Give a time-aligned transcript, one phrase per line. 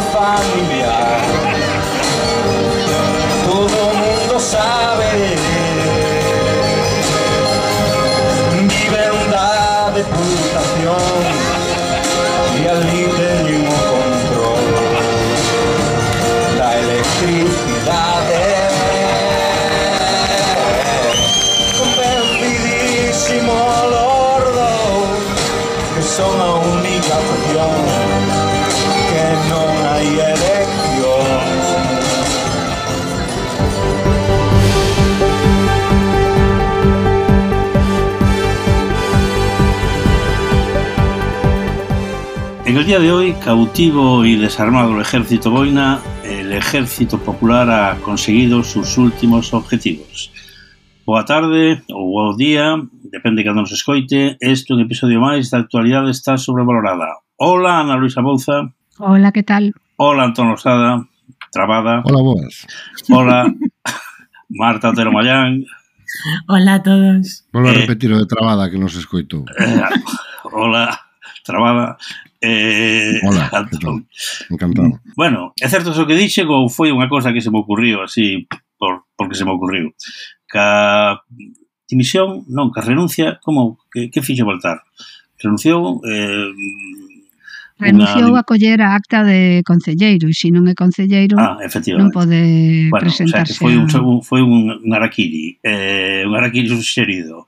[0.00, 0.77] find me.
[42.78, 48.62] el día de hoy, cautivo y desarmado el ejército Boina, el ejército popular ha conseguido
[48.62, 50.30] sus últimos objetivos.
[51.04, 52.78] Boa tarde ou boa día,
[53.10, 57.18] depende que nos escoite, este un episodio máis da actualidade está sobrevalorada.
[57.34, 58.70] Hola, Ana Luisa Bouza.
[59.02, 59.74] Hola, que tal?
[59.96, 61.02] Hola, Antón Losada,
[61.50, 62.06] Trabada.
[62.06, 62.62] Hola, boas.
[63.10, 63.50] Hola,
[64.50, 65.66] Marta Otero Mayán.
[66.46, 67.42] Hola a todos.
[67.50, 69.42] Volvo a eh, repetir o de Trabada que nos escoitou.
[69.58, 69.82] Eh,
[70.52, 70.94] hola,
[71.42, 71.98] Trabada.
[72.40, 74.06] Eh, Hola, Antón.
[74.50, 75.00] encantado.
[75.16, 78.46] Bueno, é certo o que dixen ou foi unha cosa que se me ocurriu así
[78.78, 79.90] por, porque se me ocurriu.
[80.46, 81.18] Ca
[81.88, 84.84] dimisión, non, ca renuncia, como que, que fixo voltar?
[85.42, 86.50] Renunciou eh,
[87.78, 91.62] Renunciou a coller a acta de concelleiro e se non é concelleiro ah,
[91.94, 93.30] non pode bueno, presentarse.
[93.30, 94.22] O sea, que foi un, a...
[94.26, 97.46] foi un, un araquiri, eh, un araquiri suxerido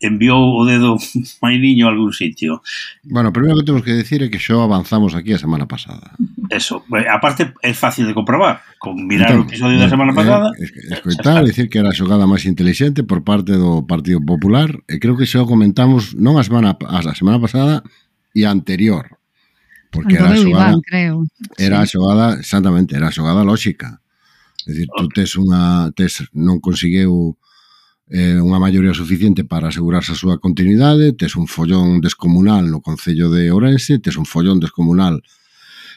[0.00, 0.96] enviou o dedo
[1.42, 2.60] mainiño a algún sitio.
[3.02, 6.12] Bueno, primeiro que temos que decir é que xo avanzamos aquí a semana pasada.
[6.52, 10.52] Eso, aparte é fácil de comprobar, con mirar entón, o episodio da semana pasada.
[10.60, 14.68] Eh, eh escoitar, decir que era a xogada máis inteligente por parte do Partido Popular,
[14.84, 17.80] e creo que xo comentamos non a semana a semana pasada
[18.36, 19.16] e a anterior.
[19.88, 21.24] Porque era a xogada, Iván, creo.
[21.56, 24.04] Era a xogada, exactamente, era a xogada lóxica.
[24.66, 24.98] É dicir, okay.
[24.98, 27.38] tú tes unha tes non conseguiu
[28.08, 33.30] eh, unha maioría suficiente para asegurarse a súa continuidade, tes un follón descomunal no Concello
[33.30, 35.22] de Ourense, tes un follón descomunal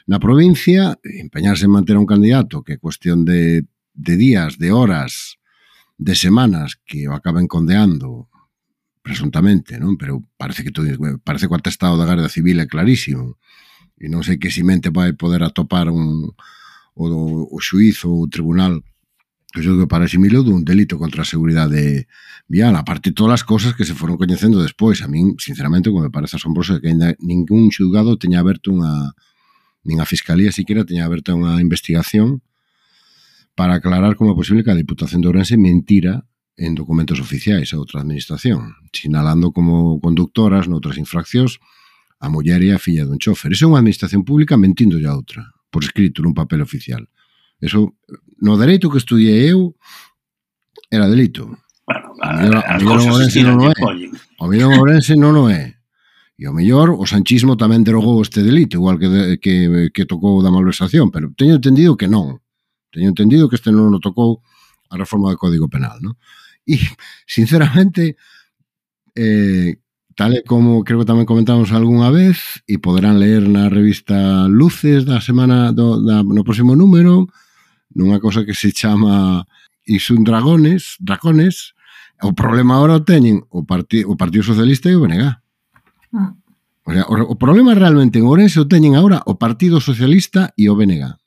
[0.09, 4.73] na provincia, empeñarse en manter a un candidato que é cuestión de, de días, de
[4.73, 5.37] horas,
[6.01, 8.25] de semanas que o acaben condeando
[9.05, 9.93] presuntamente, non?
[9.93, 10.89] Pero parece que todo,
[11.21, 13.37] parece que o atestado da Guardia Civil é clarísimo.
[14.01, 16.33] E non sei que si mente vai poder atopar un
[16.99, 17.05] o,
[17.53, 18.81] o xuiz ou o tribunal
[19.51, 22.05] que creo que para asimilo dun delito contra a seguridade
[22.45, 26.13] vial, aparte todas as cousas que se foron coñecendo despois, a min, sinceramente, como me
[26.13, 29.17] parece asombroso que ainda ningún xulgado teña aberto unha
[29.81, 32.45] nin a Fiscalía siquiera teña aberta unha investigación
[33.57, 37.81] para aclarar como é posible que a Diputación de Ourense mentira en documentos oficiais a
[37.81, 41.57] outra administración, sinalando como conductoras noutras infraccións
[42.21, 43.55] a muller e a filla dun chofer.
[43.55, 45.41] Iso é unha administración pública mentindo a outra,
[45.73, 47.07] por escrito nun papel oficial.
[47.63, 47.97] Eso
[48.41, 49.75] no dereito que estudiei eu
[50.91, 51.57] era delito.
[51.85, 53.75] Bueno, a, mellor, as mellor Ourense non o é.
[54.39, 55.79] O mellor Ourense non o é.
[56.39, 60.39] E o mellor, o sanchismo tamén derogou este delito, igual que, de, que, que tocou
[60.39, 62.39] da malversación, pero teño entendido que non.
[62.95, 64.39] Teño entendido que este non o tocou
[64.87, 66.15] a reforma do Código Penal, non?
[66.63, 66.79] E,
[67.27, 68.15] sinceramente,
[69.19, 69.83] eh,
[70.15, 75.03] tal e como creo que tamén comentamos algunha vez, e poderán ler na revista Luces
[75.03, 77.27] da semana do, da, no próximo número,
[77.93, 79.45] nunha cosa que se chama
[79.85, 81.73] Isun Dragones, Dracones,
[82.21, 85.23] o problema agora o teñen o, parti, o Partido Socialista e o BNG.
[86.13, 86.35] Ah.
[86.85, 90.69] O, sea, o, o problema realmente en Ourense o teñen agora o Partido Socialista e
[90.69, 91.17] o BNG,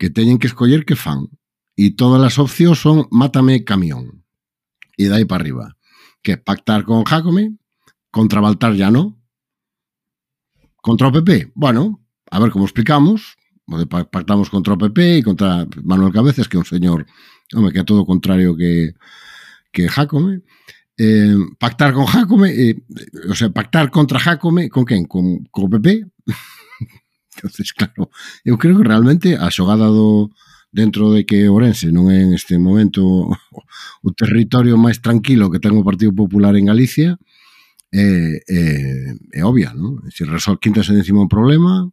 [0.00, 1.30] que teñen que escoller que fan.
[1.78, 4.26] E todas as opcións son mátame camión.
[4.98, 5.78] E dai para arriba.
[6.26, 7.54] Que pactar con Jacome,
[8.10, 9.14] contra Baltar ya no.
[10.82, 13.37] Contra o PP, bueno, a ver como explicamos,
[13.68, 17.04] onde pactamos contra o PP e contra Manuel Cabezas, que é un señor
[17.54, 18.96] home, que é todo o contrario que,
[19.72, 20.42] que Jacome,
[20.96, 22.76] eh, pactar con Jacome, eh,
[23.28, 25.04] o sea, pactar contra Jacome, con quen?
[25.04, 26.08] Con, con o PP?
[27.38, 28.10] entonces claro,
[28.44, 30.34] eu creo que realmente a xogada do
[30.72, 33.00] dentro de que Orense non é en este momento
[34.06, 37.16] o territorio máis tranquilo que ten o Partido Popular en Galicia,
[37.92, 38.62] é, é,
[39.32, 40.04] é obvia, non?
[40.12, 41.88] Se resol, quinta se un problema,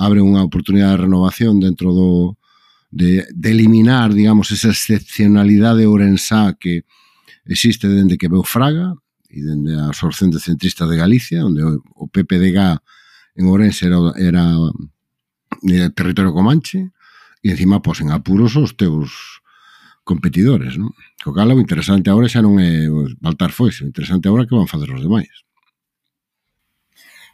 [0.00, 2.40] abre unha oportunidade de renovación dentro do
[2.90, 6.82] de, de eliminar, digamos, esa excepcionalidade ourensá que
[7.46, 8.96] existe dende que veu Fraga
[9.30, 12.58] e dende a sorcente centrista de Galicia, onde o PPDG
[13.38, 14.44] en Ourense era, era,
[15.62, 16.90] era territorio comanche,
[17.38, 19.40] e encima, pois, en apuros os teus
[20.02, 20.90] competidores, non?
[21.22, 22.90] Co cal, o interesante agora xa non é
[23.22, 25.30] Baltar foi, o interesante agora é que van facer os demais.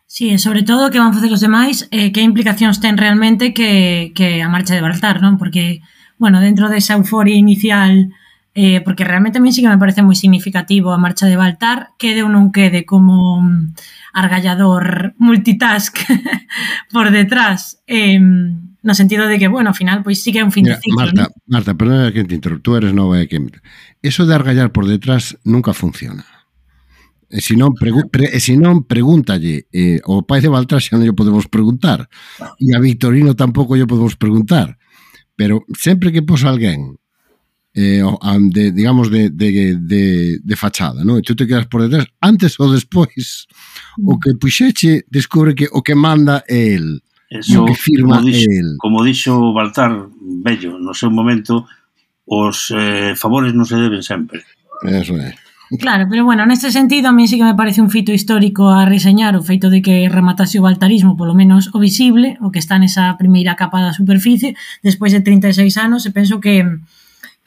[0.07, 3.51] Sí, e sobre todo que van facer os demais e eh, que implicacións ten realmente
[3.51, 5.35] que, que a marcha de Baltar, non?
[5.35, 5.83] Porque,
[6.15, 8.15] bueno, dentro desa euforia inicial,
[8.55, 11.99] eh, porque realmente a mí sí que me parece moi significativo a marcha de Baltar,
[11.99, 13.75] quede ou non quede como mm,
[14.15, 15.99] argallador multitask
[16.95, 17.83] por detrás.
[17.91, 18.23] Eh,
[18.87, 20.79] no sentido de que, bueno, ao final, pois pues, sí que é un fin Mira,
[20.79, 21.03] de ciclo.
[21.03, 21.35] Marta, ¿no?
[21.51, 23.43] Marta, perdona que te interrumpa, tú eres nova aquí.
[24.07, 26.36] Eso de argallar por detrás nunca funciona.
[27.27, 30.95] E se non, pregu pre e se non pregúntalle eh, o pai de Baltar xa
[30.95, 32.07] non lle podemos preguntar.
[32.63, 34.79] E a Victorino tampouco lle podemos preguntar.
[35.35, 36.97] Pero sempre que pos alguén
[37.77, 38.03] eh,
[38.55, 41.21] de, digamos de, de, de, de fachada non?
[41.21, 43.45] e tú te quedas por detrás antes ou despois
[44.01, 48.33] o que puxeche descubre que o que manda é el Eso, o que firma como
[48.33, 48.69] dixo, el.
[48.81, 49.93] como dixo Baltar
[50.41, 51.69] Bello no seu momento
[52.25, 54.43] os eh, favores non se deben sempre.
[54.83, 55.31] Eso é.
[55.81, 58.87] Claro, pero bueno, neste sentido a mí sí que me parece un fito histórico a
[58.87, 62.79] reseñar o feito de que rematase o baltarismo, polo menos o visible, o que está
[62.79, 64.55] nesa primeira capa da superficie,
[64.87, 66.63] despois de 36 anos, e penso que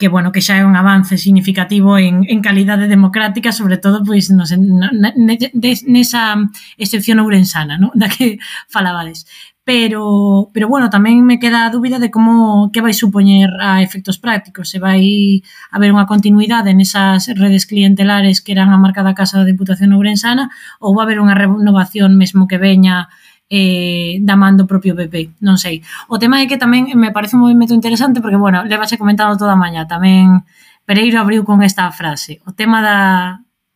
[0.00, 4.32] que bueno, que xa é un avance significativo en, en calidade democrática, sobre todo pois
[4.32, 6.40] no, na, nesa
[6.80, 7.92] excepción ourensana, no?
[8.00, 9.28] da que falabades
[9.64, 14.18] pero, pero bueno, tamén me queda a dúbida de como que vai supoñer a efectos
[14.18, 19.40] prácticos, se vai haber unha continuidade nesas redes clientelares que eran a marca da Casa
[19.40, 20.48] da Diputación Ourensana
[20.80, 23.12] ou vai haber unha renovación mesmo que veña
[23.50, 25.82] eh, da man do propio PP, non sei.
[26.06, 29.58] O tema é que tamén me parece un movimento interesante porque, bueno, levase comentando toda
[29.58, 30.46] a mañá, tamén
[30.86, 32.98] Pereiro abriu con esta frase, o tema da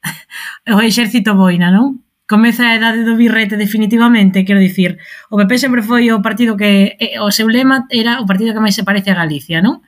[0.74, 2.03] o exército boina, non?
[2.24, 4.96] comeza a edade do birrete definitivamente, quero dicir,
[5.28, 8.72] o PP sempre foi o partido que, o seu lema era o partido que máis
[8.72, 9.84] se parece a Galicia, non?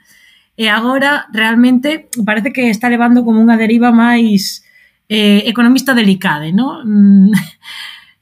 [0.56, 4.64] E agora realmente parece que está levando como unha deriva máis
[5.08, 7.32] eh, economista delicade, non?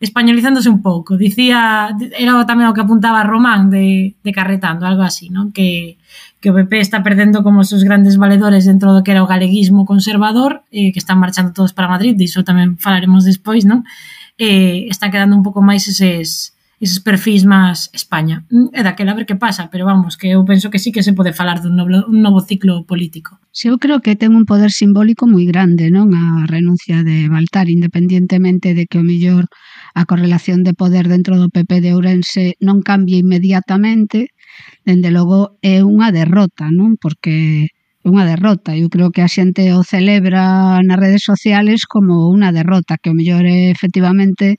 [0.04, 1.16] españolizándose un pouco.
[1.16, 5.50] Dicía, era tamén o que apuntaba Román de, de Carretando, algo así, non?
[5.50, 5.98] Que,
[6.44, 9.30] que o PP está perdendo como os seus grandes valedores dentro do que era o
[9.30, 13.88] galeguismo conservador, eh, que están marchando todos para Madrid, diso tamén falaremos despois, non?
[14.36, 18.44] Eh, están quedando un pouco máis eses, eses perfis máis España.
[18.52, 21.00] Mm, é daquela a ver que pasa, pero vamos, que eu penso que sí que
[21.00, 23.40] se pode falar dun novo, un novo ciclo político.
[23.48, 26.12] Se eu creo que ten un poder simbólico moi grande, non?
[26.12, 29.48] A renuncia de Baltar, independientemente de que o mellor
[29.94, 34.34] a correlación de poder dentro do PP de Ourense non cambie inmediatamente,
[34.82, 36.98] dende logo é unha derrota, non?
[36.98, 37.70] Porque
[38.04, 38.74] é unha derrota.
[38.74, 43.16] Eu creo que a xente o celebra nas redes sociales como unha derrota, que o
[43.16, 44.58] mellor é efectivamente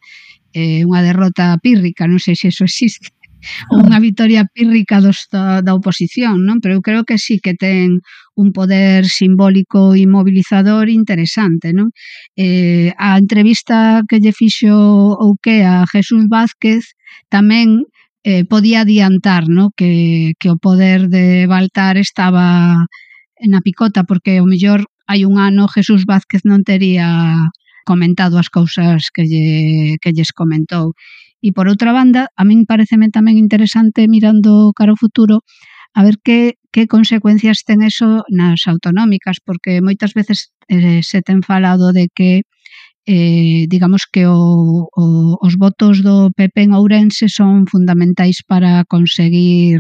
[0.56, 3.12] é unha derrota pírrica, non sei se eso existe
[3.72, 6.58] ou unha vitoria pírrica dos, da, da oposición, non?
[6.62, 8.02] Pero eu creo que sí que ten
[8.36, 11.72] un poder simbólico e mobilizador interesante.
[11.72, 11.92] Non?
[12.36, 14.76] Eh, a entrevista que lle fixo
[15.16, 16.96] ou que a Jesús Vázquez
[17.32, 17.88] tamén
[18.28, 19.72] eh, podía adiantar no?
[19.78, 22.76] que, que o poder de Baltar estaba
[23.44, 27.08] na picota, porque o mellor hai un ano Jesús Vázquez non tería
[27.86, 30.98] comentado as cousas que lle, que lles comentou.
[31.46, 35.46] E por outra banda, a min pareceme tamén interesante mirando cara ao futuro
[35.98, 36.40] A ver que,
[36.74, 42.44] que consecuencias ten eso nas autonómicas, porque moitas veces eh, se ten falado de que
[43.08, 45.04] eh, digamos que o, o,
[45.40, 49.80] os votos do PP en Ourense son fundamentais para conseguir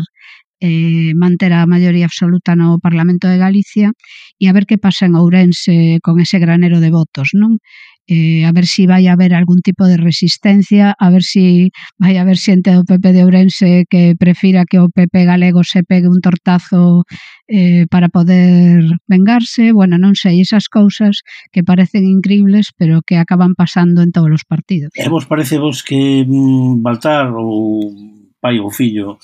[0.63, 3.91] eh, manter a maioría absoluta no Parlamento de Galicia
[4.39, 7.59] e a ver que pasa en Ourense con ese granero de votos, non?
[8.07, 12.37] eh, a ver si vai haber algún tipo de resistencia, a ver si vai haber
[12.37, 17.03] xente do PP de Ourense que prefira que o PP galego se pegue un tortazo
[17.49, 23.57] eh, para poder vengarse, bueno, non sei, esas cousas que parecen increíbles pero que acaban
[23.57, 24.93] pasando en todos os partidos.
[24.93, 27.89] E vos parece vos que mm, Baltar ou
[28.37, 29.17] pai ou fillo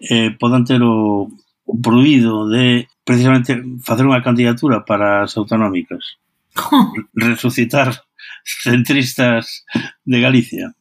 [0.00, 1.28] eh, podan ter o,
[1.68, 6.16] o proído de precisamente facer unha candidatura para as autonómicas?
[7.14, 8.04] resucitar
[8.44, 9.64] centristas
[10.04, 10.74] de Galicia.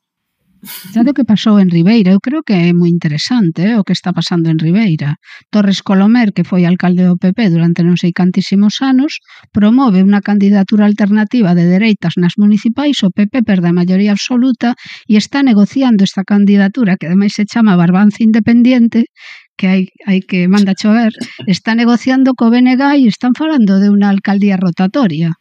[0.94, 2.14] Sabe o que pasou en Ribeira?
[2.14, 5.18] Eu creo que é moi interesante eh, o que está pasando en Ribeira.
[5.50, 9.18] Torres Colomer, que foi alcalde do PP durante non sei cantísimos anos,
[9.50, 14.78] promove unha candidatura alternativa de dereitas nas municipais, o PP perde a maioría absoluta
[15.10, 19.10] e está negociando esta candidatura que ademais se chama Barbanza Independiente,
[19.58, 21.10] que hai, hai que manda chover,
[21.50, 25.41] está negociando co BNG e están falando de unha alcaldía rotatoria.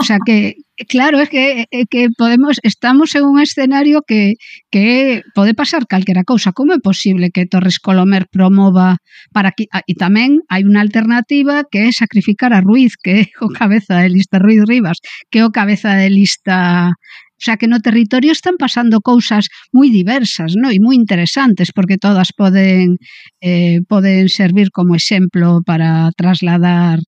[0.00, 0.54] O sea que,
[0.88, 4.40] claro, es que, é que podemos, estamos en un escenario que,
[4.72, 6.56] que pode pasar calquera cousa.
[6.56, 8.96] Como é posible que Torres Colomer promova
[9.34, 9.68] para aquí?
[9.76, 14.00] Ah, e tamén hai unha alternativa que é sacrificar a Ruiz, que é o cabeza
[14.00, 16.96] de lista Ruiz Rivas, que é o cabeza de lista
[17.40, 21.96] O sea que no territorio están pasando cousas moi diversas, no, e moi interesantes porque
[21.96, 23.00] todas poden
[23.40, 27.00] eh poden servir como exemplo para trasladar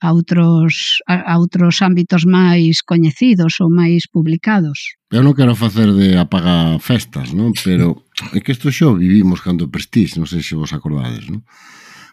[0.00, 4.96] a outros, a, a outros ámbitos máis coñecidos ou máis publicados.
[5.12, 7.52] Eu non quero facer de apaga festas, non?
[7.60, 11.44] Pero é que isto xo vivimos cando Prestige, non sei se vos acordades, non?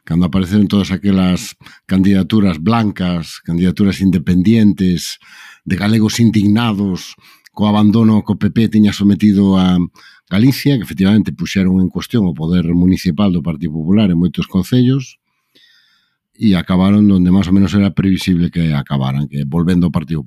[0.08, 5.20] cando apareceron todas aquelas candidaturas blancas, candidaturas independientes,
[5.67, 7.20] de galegos indignados,
[7.51, 9.75] co abandono que o PP tiña sometido a
[10.32, 15.20] Galicia, que efectivamente puxeron en cuestión o poder municipal do Partido Popular en moitos concellos,
[16.38, 20.22] e acabaron onde máis ou menos era previsible que acabaran, que volvendo ao Partido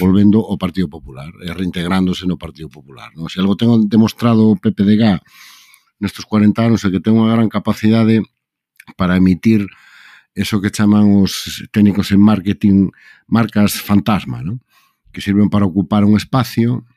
[0.00, 3.12] volvendo ao Partido Popular, e reintegrándose no Partido Popular.
[3.12, 3.28] Non?
[3.28, 5.20] Se algo tengo demostrado o PPDG
[6.00, 8.24] nestes 40 anos é que ten unha gran capacidade
[8.96, 9.68] para emitir
[10.32, 12.88] eso que chaman os técnicos en marketing
[13.28, 14.64] marcas fantasma, non?
[15.12, 16.88] que sirven para ocupar un espacio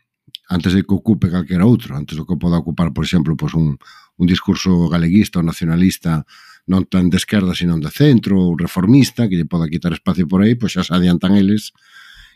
[0.48, 3.76] antes de que ocupe calquera outro, antes do que poda ocupar, por exemplo, pois un,
[4.16, 6.24] un discurso galeguista ou nacionalista
[6.68, 10.44] non tan de esquerda, sino de centro, ou reformista, que lle poda quitar espacio por
[10.44, 11.72] aí, pois xa se adiantan eles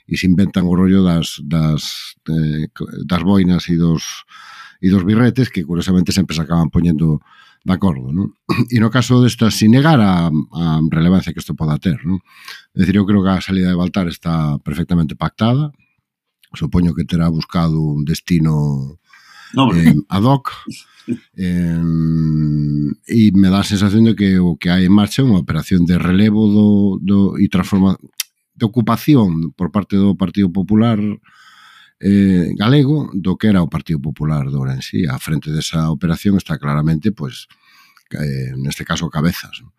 [0.08, 4.26] e se inventan o rollo das, das, eh, de, das boinas e dos,
[4.80, 7.20] e dos birretes que curiosamente sempre se acaban poñendo
[7.64, 8.34] de acordo, non?
[8.74, 12.24] E no caso desta, sin negar a, a relevancia que isto poda ter, non?
[12.74, 15.70] É dicir, eu creo que a salida de Baltar está perfectamente pactada,
[16.56, 19.00] supoño que terá buscado un destino
[19.76, 20.52] eh, ad hoc
[21.36, 21.82] eh,
[23.08, 25.84] e me dá a sensación de que o que hai en marcha é unha operación
[25.84, 26.68] de relevo do,
[27.02, 28.00] do e transforma
[28.56, 31.00] de ocupación por parte do Partido Popular
[32.02, 35.06] eh, galego do que era o Partido Popular de Ourense.
[35.06, 37.46] A frente desa operación está claramente, pois,
[38.10, 39.62] pues, eh, neste caso, cabezas.
[39.62, 39.74] ¿no?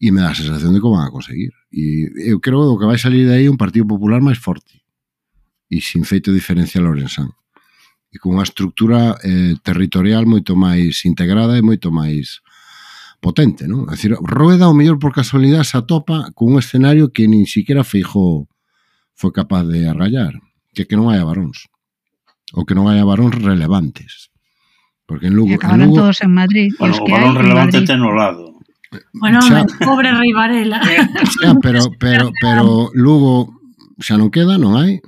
[0.00, 1.52] E me dá a sensación de como van a conseguir.
[1.68, 4.80] E eu creo que o que vai salir de aí un Partido Popular máis forte
[5.68, 7.36] e sin feito diferencial orensán
[8.08, 12.40] e cunha estructura eh, territorial moito máis integrada e moito máis
[13.20, 13.90] potente, non?
[13.90, 18.48] É dicir, Rueda o mellor por casualidade se atopa cun escenario que nin siquiera Feijó
[19.18, 20.38] foi capaz de argallar,
[20.72, 21.66] que que non hai varóns,
[22.54, 24.30] ou que non hai varóns relevantes.
[25.04, 26.68] Porque en Lugo, e acabaron en Lugo, todos en Madrid.
[26.78, 28.56] Bueno, os que hai varón relevante ten o lado.
[29.12, 30.80] Bueno, xa, pobre Rivarela.
[31.44, 33.52] Xa, pero, pero, pero Lugo
[34.00, 35.02] xa non queda, non hai?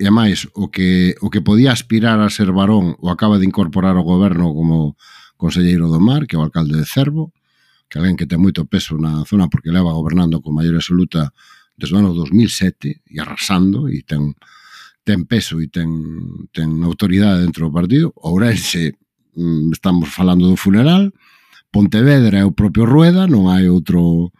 [0.00, 4.00] E máis, o que, o que podía aspirar a ser varón o acaba de incorporar
[4.00, 4.96] ao goberno como
[5.36, 7.36] conselleiro do mar, que é o alcalde de Cervo,
[7.92, 11.36] que alguén que ten moito peso na zona porque leva gobernando con maior absoluta
[11.76, 14.32] desde o ano 2007 e arrasando e ten
[15.04, 15.92] ten peso e ten
[16.48, 18.16] ten autoridade dentro do partido.
[18.24, 18.96] Ourense
[19.36, 21.12] mm, estamos falando do funeral,
[21.68, 24.32] Pontevedra é o propio Rueda, non hai outro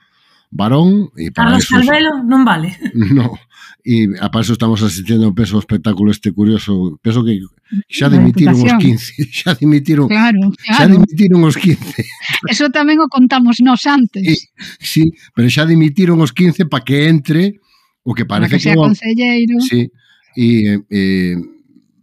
[0.50, 2.74] varón e para Carlos eso, Calvelo non vale.
[3.14, 3.38] No.
[3.80, 7.40] E a paso estamos asistindo a un peso espectáculo este curioso, penso que
[7.88, 10.04] xa dimitiron os 15, xa dimitiron.
[10.10, 10.76] Claro, claro.
[10.76, 12.04] Xa dimitiron os 15.
[12.50, 14.20] Eso tamén o contamos nós antes.
[14.20, 14.36] E,
[14.82, 17.56] sí, pero xa dimitiron os 15 para que entre
[18.04, 19.56] o que parece para que, que o, conselleiro.
[19.64, 19.88] Sí.
[20.36, 21.38] E eh,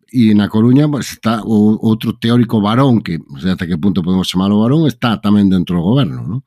[0.07, 4.25] e na Coruña está o outro teórico varón que, non sei ata que punto podemos
[4.25, 6.41] chamarlo varón, está tamén dentro do goberno, non?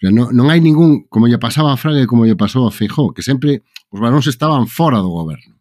[0.00, 3.12] Non, non hai ningún, como lle pasaba a Fraga e como lle pasou a Feijó,
[3.12, 5.60] que sempre os varóns estaban fora do goberno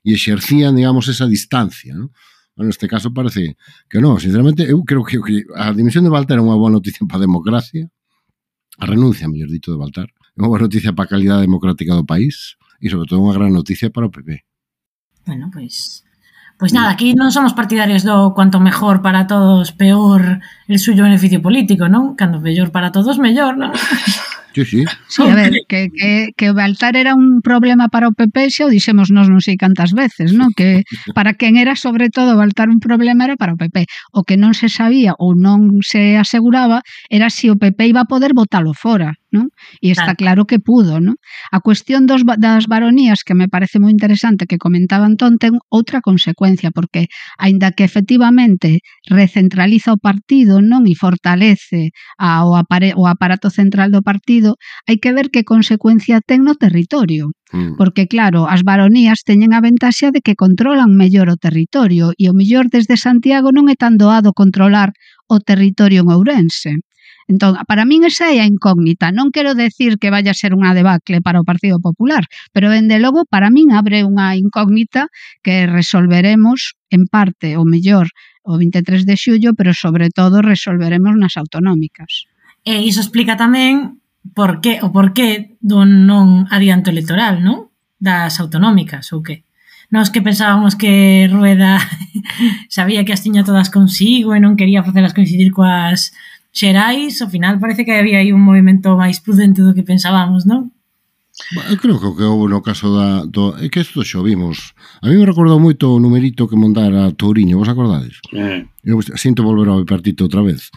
[0.00, 2.08] e exercían, digamos, esa distancia, non?
[2.56, 6.40] Bueno, neste caso parece que non, sinceramente, eu creo que, que a dimisión de Baltar
[6.40, 7.84] é unha boa noticia para a democracia,
[8.80, 12.08] a renuncia, mellor dito, de Baltar, é unha boa noticia para a calidade democrática do
[12.08, 14.40] país e, sobre todo, unha gran noticia para o PP.
[15.28, 16.05] Bueno, pois,
[16.58, 16.94] Pois nada, mm.
[16.96, 22.16] aquí non somos partidarios do cuanto mejor para todos, peor el suyo beneficio político, non?
[22.16, 23.76] Cando mellor para todos, mellor, non?
[24.56, 24.84] Sí, sí.
[25.06, 28.64] Sí, a ver, que, que, que o Baltar era un problema para o PP xa
[28.64, 30.48] o dixemos nos non sei cantas veces, non?
[30.56, 30.80] Que
[31.12, 33.84] para quen era sobre todo o Baltar un problema era para o PP.
[34.16, 36.80] O que non se sabía ou non se aseguraba
[37.12, 39.50] era se si o PP iba a poder votalo fora non?
[39.82, 41.18] E está claro que pudo, non?
[41.50, 45.98] A cuestión dos, das varonías, que me parece moi interesante que comentaba Antón, ten outra
[46.00, 50.86] consecuencia, porque aínda que efectivamente recentraliza o partido, non?
[50.86, 54.56] E fortalece a, o, apare, o aparato central do partido,
[54.86, 57.34] hai que ver que consecuencia ten no territorio.
[57.52, 57.78] Mm.
[57.78, 62.34] Porque claro, as varonías teñen a ventaxa de que controlan mellor o territorio e o
[62.34, 64.90] mellor desde Santiago non é tan doado controlar
[65.30, 66.85] o territorio en Ourense.
[67.26, 69.10] Entón, para min esa é a incógnita.
[69.10, 72.22] Non quero decir que vaya a ser unha debacle para o Partido Popular,
[72.54, 75.10] pero dende logo para min abre unha incógnita
[75.42, 78.06] que resolveremos en parte, ou mellor,
[78.46, 82.30] o 23 de xullo, pero sobre todo resolveremos nas autonómicas.
[82.62, 83.98] E iso explica tamén
[84.30, 87.74] por que, o por que do non adianto electoral, non?
[87.98, 89.42] Das autonómicas, ou que?
[89.90, 91.78] Nós que pensábamos que Rueda
[92.70, 96.10] sabía que as tiña todas consigo e non quería facelas coincidir coas
[96.56, 100.72] xerais, ao final parece que había aí un movimento máis prudente do que pensábamos, non?
[101.68, 103.28] Eu creo que o que houve no caso da...
[103.28, 104.72] Do, é que isto xo vimos.
[105.04, 108.24] A mí me recordou moito o numerito que montara Touriño, vos acordades?
[108.32, 108.64] Eh.
[108.80, 110.72] Eu sinto volver ao partito outra vez.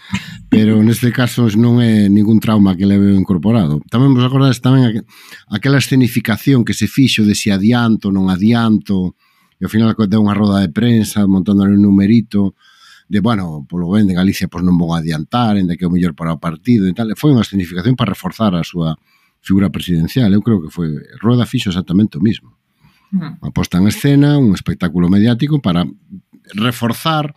[0.51, 3.79] Pero neste caso non é ningún trauma que leve incorporado.
[3.87, 5.07] Tamén vos acordades tamén
[5.47, 9.15] aquela escenificación que se fixo de se adianto, non adianto,
[9.55, 12.59] e ao final deu unha roda de prensa montando un numerito
[13.09, 16.13] de, bueno, polo ben de Galicia, pois non vou adiantar, enda que é o mellor
[16.13, 17.09] para o partido e tal.
[17.17, 18.93] Foi unha escenificación para reforzar a súa
[19.41, 20.29] figura presidencial.
[20.29, 22.53] Eu creo que foi Rueda fixo exactamente o mismo.
[23.09, 23.41] Mm.
[23.41, 25.89] Unha posta en escena, un espectáculo mediático para
[26.53, 27.33] reforzar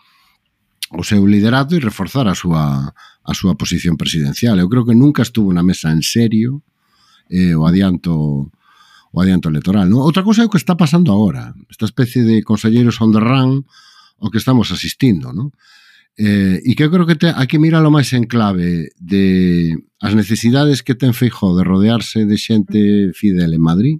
[0.92, 4.60] o seu liderato e reforzar a súa a súa posición presidencial.
[4.60, 6.60] Eu creo que nunca estuvo na mesa en serio
[7.32, 8.52] eh, o adianto
[9.08, 9.88] o adianto electoral.
[9.88, 10.04] Non?
[10.04, 11.56] Outra cousa é o que está pasando agora.
[11.72, 13.64] Esta especie de conselleiros on the run
[14.22, 15.50] o que estamos asistindo, non?
[16.14, 20.86] Eh, e que eu creo que te, aquí miralo máis en clave de as necesidades
[20.86, 23.96] que ten Feijó de rodearse de xente fidel en Madrid,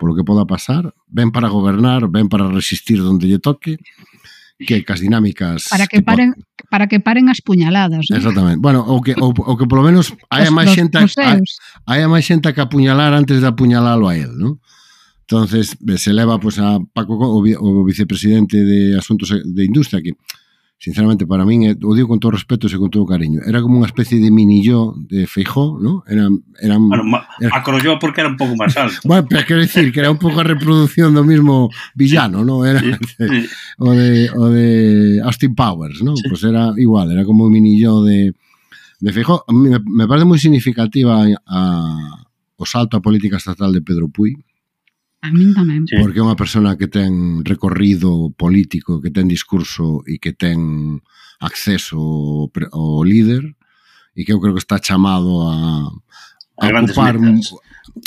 [0.00, 3.76] polo que poda pasar, ben para gobernar, ben para resistir donde lle toque,
[4.58, 6.42] que cas dinámicas para que, que paren po...
[6.70, 8.16] para que paren as puñaladas, ¿no?
[8.16, 8.62] Exactamente.
[8.62, 12.62] Bueno, o que o, o que polo menos haya máis xente haya máis xente que
[12.62, 14.62] apuñalar antes de apuñalalo a él, ¿no?
[15.28, 20.14] Entonces, eh, se eleva pues, a Paco, o vicepresidente de Asuntos de Industria, que
[20.78, 23.82] sinceramente para min, eh, o digo con todo respeto e con todo cariño, era como
[23.82, 26.06] unha especie de mini yo de Feijó, ¿no?
[26.06, 26.30] Era,
[26.62, 27.50] era, bueno, era...
[27.50, 29.02] macro porque era un pouco máis alto.
[29.10, 31.68] bueno, pero quero decir que era un pouco a reproducción do mismo
[31.98, 32.62] villano, ¿no?
[32.62, 32.94] Era sí,
[33.82, 36.14] o, de, o de Austin Powers, ¿no?
[36.14, 36.30] Sí.
[36.30, 38.32] Pues era igual, era como un mini yo de,
[39.02, 39.42] de Feijó.
[39.44, 41.60] A mí me, me parece moi significativa a, a,
[42.54, 44.38] o salto a política estatal de Pedro Puy,
[45.20, 45.82] A min tamén.
[45.90, 45.98] Sí.
[45.98, 51.02] Porque unha persona que ten recorrido político, que ten discurso e que ten
[51.42, 51.98] acceso
[52.70, 53.58] ao líder
[54.14, 55.90] e que eu creo que está chamado a,
[56.58, 57.42] a, a ocupar, un,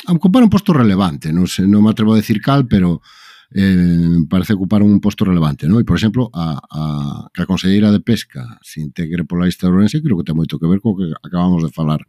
[0.07, 1.36] a ocupar un posto relevante.
[1.36, 3.03] Non, sei, non me atrevo a decir cal, pero
[3.51, 5.67] eh, parece ocupar un posto relevante.
[5.67, 5.79] Non?
[5.79, 6.81] E, por exemplo, a, a,
[7.36, 10.67] que a Conselleira de Pesca se integre pola lista ourense creo que ten moito que
[10.67, 12.03] ver co que acabamos de falar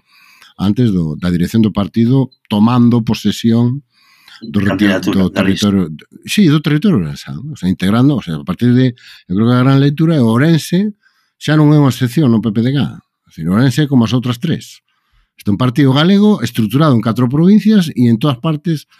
[0.59, 3.83] antes do, da dirección do partido tomando posesión
[4.43, 5.89] do, do, do territorio
[6.27, 8.95] sí, do territorio ourensán, o sea, integrando, o sea, a partir de,
[9.29, 10.99] eu creo que a gran leitura é Ourense,
[11.39, 12.79] xa non é unha excepción no PPDG,
[13.31, 14.83] decir, Ourense como as outras tres.
[15.39, 18.91] Isto é un partido galego estruturado en catro provincias e en todas partes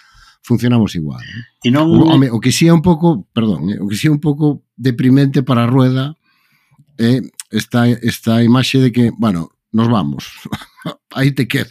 [0.43, 1.23] funcionamos igual.
[1.63, 1.91] E non...
[1.91, 4.11] o, home, o que si sí é un pouco, perdón, eh, o que si sí
[4.11, 6.19] é un pouco deprimente para a rueda
[6.99, 10.27] é eh, esta, esta imaxe de que, bueno, nos vamos.
[11.15, 11.71] aí te quedas.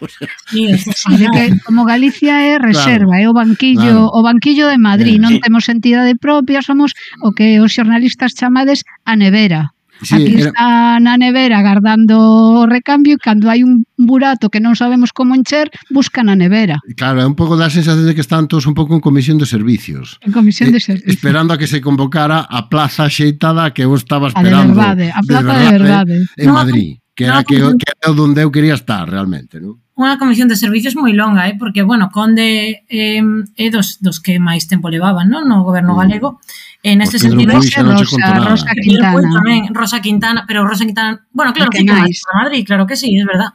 [0.00, 4.10] O sí, que como Galicia é reserva, claro, é o banquillo, claro.
[4.14, 9.16] o banquillo de Madrid, non temos entidade propia, somos o que os xornalistas chamades a
[9.18, 9.74] nevera.
[10.02, 10.50] Sí, Aquí era...
[10.50, 15.34] está na nevera agardando o recambio e cando hai un burato que non sabemos como
[15.34, 16.78] encher, buscan a nevera.
[16.94, 19.46] Claro, é un pouco da sensación de que están todos un pouco en comisión de
[19.50, 20.22] servicios.
[20.22, 21.10] En comisión de eh, servicios.
[21.10, 24.78] Eh, esperando a que se convocara a plaza xeitada que eu estaba esperando.
[24.78, 25.66] A de verdade, a plaza de verdade.
[25.66, 29.02] De verdade eh, en no, Madrid que era, que, que era onde eu quería estar
[29.10, 29.82] realmente, non?
[29.98, 31.58] Unha comisión de servicios moi longa, eh?
[31.58, 33.18] porque, bueno, Conde eh,
[33.58, 35.50] é dos, dos que máis tempo levaban non?
[35.50, 35.98] no goberno mm.
[35.98, 36.38] galego,
[36.78, 37.58] e neste Pedro sentido...
[37.58, 39.28] Rosa, Rosa, Rosa Quintana.
[39.34, 41.18] Tamén, Rosa Quintana, pero Rosa Quintana...
[41.34, 43.50] Bueno, claro, que, que Madrid, claro que sí, es verdad.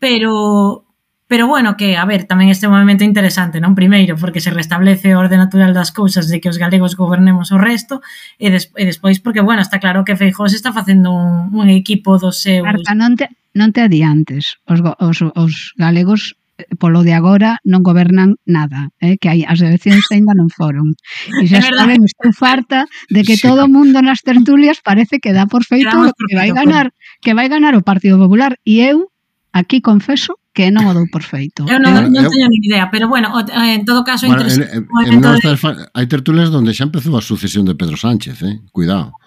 [0.00, 0.83] Pero
[1.26, 3.72] Pero bueno, que, a ver, tamén este movimento interesante, non?
[3.72, 7.56] Primeiro, porque se restablece a orde natural das cousas de que os galegos gobernemos o
[7.56, 8.04] resto,
[8.36, 12.20] e, des e despois porque, bueno, está claro que Feijós está facendo un, un equipo
[12.20, 12.68] dos seus...
[12.68, 14.60] Marta, non te, non te adiantes.
[14.68, 19.16] Os, os, os galegos eh, polo de agora non gobernan nada, eh?
[19.16, 20.92] que hai as eleccións aínda non foron.
[21.40, 23.48] E xa saben, estou farta de que sí.
[23.48, 25.88] todo o mundo nas tertulias parece que dá por feito
[26.28, 26.92] que vai ganar,
[27.24, 29.08] que vai ganar o Partido Popular e eu
[29.56, 31.66] aquí confeso que non o dou por feito.
[31.66, 34.30] Eu non, eh, non eh, teño ni idea, pero bueno, eh, en todo caso...
[34.30, 35.58] Bueno, en, en, en de...
[35.90, 38.62] hai tertulias onde xa empezou a sucesión de Pedro Sánchez, eh?
[38.70, 39.18] cuidado,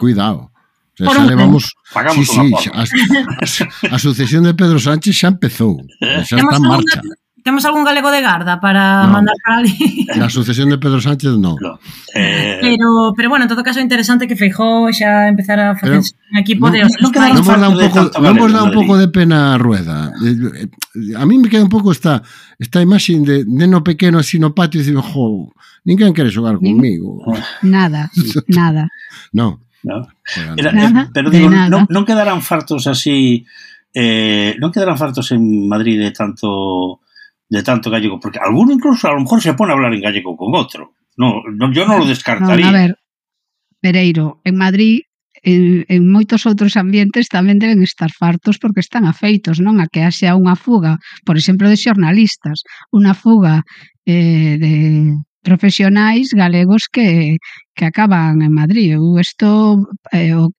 [0.00, 0.48] cuidado.
[0.48, 1.76] O sea, xa levamos...
[2.16, 5.84] Sí, sí, a, a, a sucesión de Pedro Sánchez xa empezou,
[6.26, 7.00] xa está en marcha.
[7.04, 9.12] Una Temos algún galego de garda para no.
[9.12, 10.06] mandar para ali?
[10.16, 11.56] Na sucesión de Pedro Sánchez, non.
[11.60, 11.78] No.
[12.14, 12.58] Eh...
[12.60, 16.66] Pero, pero bueno, en todo caso, interesante que Feijó xa empezara a facer un equipo
[16.66, 16.84] no, de...
[16.84, 19.58] Os no, non vos dá un pouco, non vos dá un pouco de pena a
[19.58, 20.12] rueda.
[20.12, 22.20] A mí me queda un pouco esta,
[22.58, 25.54] esta imaxe de neno pequeno así no patio e dicir, jo,
[25.86, 27.22] ninguén quere xogar conmigo.
[27.62, 28.10] Nada,
[28.50, 28.90] nada.
[29.32, 29.62] No.
[29.86, 30.04] no.
[30.56, 33.46] Era, eh, nada, eh, pero digo, non, non quedarán fartos así...
[33.88, 37.00] Eh, non quedarán fartos en Madrid de tanto
[37.48, 40.36] de tanto gallego, porque alguno incluso a lo mejor se pone a hablar en gallego
[40.36, 40.94] con otro.
[41.16, 42.66] No, no yo non lo descartaría.
[42.66, 42.92] Non, a ver,
[43.80, 45.08] Pereiro, en Madrid
[45.42, 49.78] en, en moitos outros ambientes tamén deben estar fartos porque están afeitos, non?
[49.78, 53.62] A que haxa unha fuga, por exemplo, de xornalistas, unha fuga
[54.04, 54.72] eh, de
[55.42, 57.36] profesionais galegos que,
[57.74, 58.92] que acaban en Madrid.
[58.98, 60.50] Eu isto eh, o,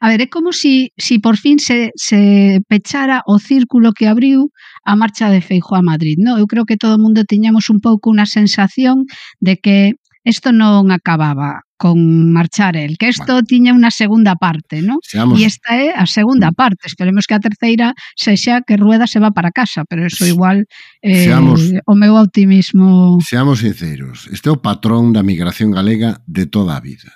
[0.00, 4.50] a ver, é como si, si por fin se, se pechara o círculo que abriu
[4.84, 6.16] a marcha de Feijo a Madrid.
[6.18, 9.08] No, eu creo que todo o mundo tiñamos un pouco unha sensación
[9.40, 13.46] de que isto non acababa con marchar el, que isto bueno.
[13.46, 15.02] tiña unha segunda parte, ¿no?
[15.02, 15.38] Seamos...
[15.40, 16.56] E esta é a segunda mm.
[16.56, 20.70] parte, esperemos que a terceira sexa que Rueda se va para casa, pero eso igual
[21.02, 21.74] eh, Seamos...
[21.84, 23.18] o meu optimismo...
[23.26, 27.10] Seamos sinceros, este é o patrón da migración galega de toda a vida.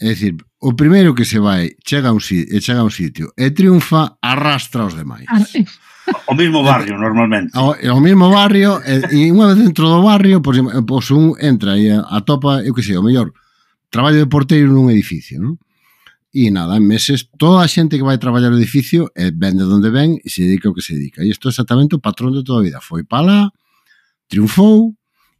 [0.00, 3.32] É dicir, o primeiro que se vai chega a un, e chega a un sitio
[3.36, 5.28] e triunfa, arrastra os demais.
[5.28, 5.44] Ar...
[5.52, 5.64] Eh.
[6.26, 7.50] O mismo barrio, normalmente.
[7.58, 11.74] O, o mismo barrio, e, e unha vez dentro do barrio, pois, pois un entra
[11.74, 13.34] e atopa, eu que sei, o mellor,
[13.96, 15.56] traballo de porteiro nun edificio, non?
[16.36, 19.88] E nada, en meses, toda a xente que vai traballar o edificio eh, vende onde
[19.88, 21.24] ven e se dedica o que se dedica.
[21.24, 22.84] E isto é exactamente o patrón de toda a vida.
[22.84, 23.48] Foi pala,
[24.28, 24.92] triunfou,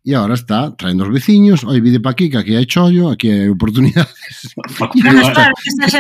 [0.07, 3.29] e agora está traendo os veciños, oi, vide pa aquí, que aquí hai chollo, aquí
[3.29, 4.55] hai oportunidades.
[4.79, 5.53] Para cubrir, unha, claro,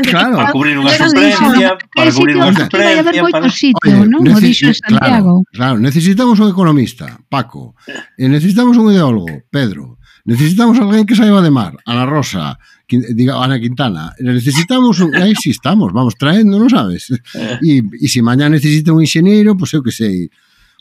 [0.06, 3.02] claro, para cubrir unha suplencia, para cubrir unha suplencia.
[3.02, 4.22] Vai moito sitio, non?
[4.22, 5.42] O dixo Santiago.
[5.42, 7.74] Claro, claro, necesitamos un economista, Paco,
[8.14, 9.95] e necesitamos un ideólogo, Pedro,
[10.26, 12.58] Necesitamos alguén que saiba de mar, Ana Rosa,
[12.90, 17.14] diga, Ana Quintana, necesitamos un, aí si estamos, vamos traendo, non sabes?
[17.62, 20.26] E, e se mañá necesita un enxeñeiro, pois pues eu que sei,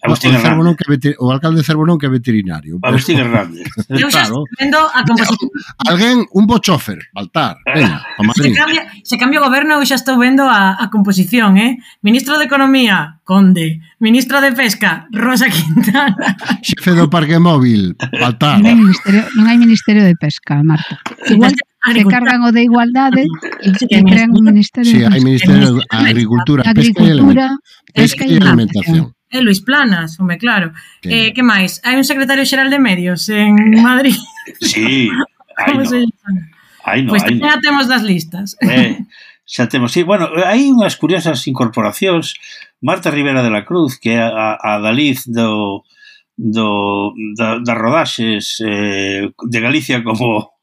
[0.06, 0.78] Agustín o, Hernández.
[0.78, 1.14] Que veter...
[1.20, 2.80] o alcalde de Cervonón que é veterinario.
[2.84, 3.20] Agustín.
[3.20, 3.68] Hernández.
[3.86, 4.46] Eh, eu xa claro.
[4.58, 5.50] vendo a composición.
[5.86, 8.54] Alguén, un bochófer, Baltar, venga, a Madrid.
[8.54, 11.78] Se cambia, se cambia o goberno, eu xa estou vendo a, a composición, eh?
[12.02, 13.82] Ministro de Economía, Conde.
[14.00, 16.38] Ministro de Pesca, Rosa Quintana.
[16.66, 18.58] Xefe do Parque Móvil, Baltar.
[18.62, 20.98] Non hai Ministerio, non hai ministerio de Pesca, Marta.
[21.30, 21.54] Igual
[21.94, 23.26] se cargan o de igualdade
[23.62, 24.92] e crean un ministerio.
[24.92, 27.02] Si, sí, hai ministerio de agricultura, pesca,
[27.94, 29.15] pesca e alimentación.
[29.30, 30.72] É Luis Planas, home, claro.
[31.02, 31.10] Sí.
[31.10, 31.82] Eh, que máis?
[31.84, 34.16] Hai un secretario xeral de medios en eh, Madrid?
[34.62, 35.10] Sí,
[35.60, 35.84] hai no.
[36.86, 37.50] Hai no, pois pues no.
[37.50, 38.56] xa temos das listas.
[38.62, 39.02] Eh,
[39.44, 42.38] xa temos, sí, bueno, hai unhas curiosas incorporacións.
[42.82, 45.82] Marta Rivera de la Cruz, que é a, a Daliz do,
[46.38, 50.55] do, da, das rodaxes eh, de Galicia como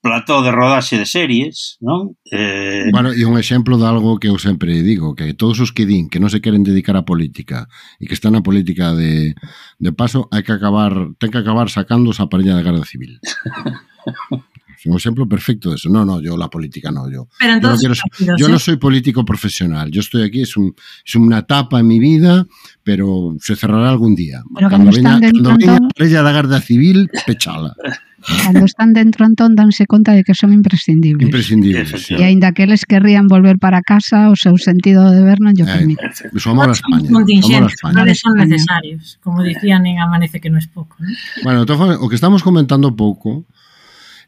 [0.00, 2.16] plató de rodaxe de series, non?
[2.30, 2.88] Eh...
[2.92, 6.08] Bueno, e un exemplo de algo que eu sempre digo, que todos os que din
[6.08, 7.68] que non se queren dedicar á política
[8.00, 9.36] e que están na política de,
[9.78, 13.20] de paso, hai que acabar, ten que acabar sacando a parella da Garda Civil.
[14.86, 15.88] un ejemplo perfecto de eso.
[15.88, 17.28] No, no, yo la política no, yo.
[17.38, 18.58] Pero entonces, yo, no, quiero, yo no, ¿eh?
[18.58, 22.46] soy político profesional, yo estoy aquí, es, un, es una etapa en mi vida,
[22.82, 24.42] pero se cerrará algún día.
[24.54, 27.74] Pero cuando, cuando venga, cuando venga venga la Guardia Civil, pechala.
[28.20, 31.24] Cando están dentro, entón, danse conta de que son imprescindibles.
[31.24, 32.14] Imprescindibles, sí.
[32.14, 35.64] E ainda que eles querrían volver para casa, o seu sentido de ver non yo
[35.64, 36.04] permite.
[36.04, 37.08] Eh, su amor a España.
[37.08, 39.16] Contingentes, non son necesarios.
[39.24, 41.00] Como dicían en Amanece que non es pouco.
[41.00, 41.08] ¿no?
[41.40, 43.48] Bueno, o que estamos comentando pouco,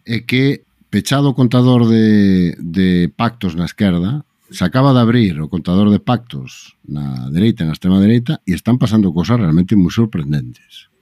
[0.04, 5.48] é que pechado o contador de, de pactos na esquerda, se acaba de abrir o
[5.48, 9.88] contador de pactos na dereita e na extrema dereita e están pasando cosas realmente moi
[9.88, 10.92] sorprendentes.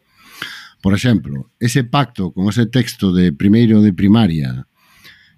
[0.79, 4.65] Por exemplo, ese pacto con ese texto de primeiro de primaria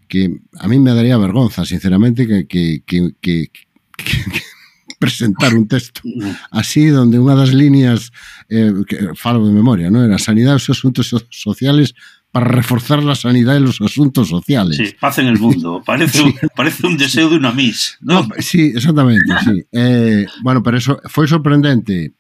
[0.07, 0.29] que
[0.61, 3.49] a mí me daría vergonza, sinceramente, que, que, que, que,
[3.97, 4.43] que, que
[5.01, 6.05] presentar un texto
[6.53, 8.13] así donde unha das líneas
[8.53, 11.97] eh, que falo de memoria, non era sanidade e asuntos sociales
[12.33, 14.79] para reforzar la sanidad y los asuntos sociales.
[14.79, 15.83] Sí, paz en el mundo.
[15.85, 16.25] Parece, sí.
[16.25, 17.99] un, parece un deseo de una Miss.
[18.01, 18.23] ¿no?
[18.23, 19.23] No, sí, exactamente.
[19.45, 19.63] Sí.
[19.71, 22.15] Eh, bueno, pero eso foi sorprendente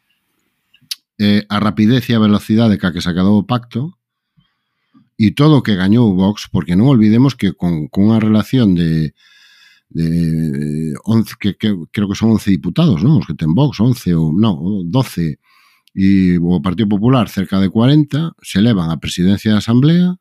[1.18, 3.96] eh, a rapidez e a velocidade ca que se acabou o pacto
[5.16, 9.16] e todo o que gañou Vox, porque non olvidemos que con, con unha relación de
[9.92, 13.20] de 11, que, que creo que son 11 diputados, non?
[13.20, 15.40] Os que ten Vox, 11 ou non, 12
[15.92, 20.16] e o Partido Popular cerca de 40 se levan a presidencia da Asamblea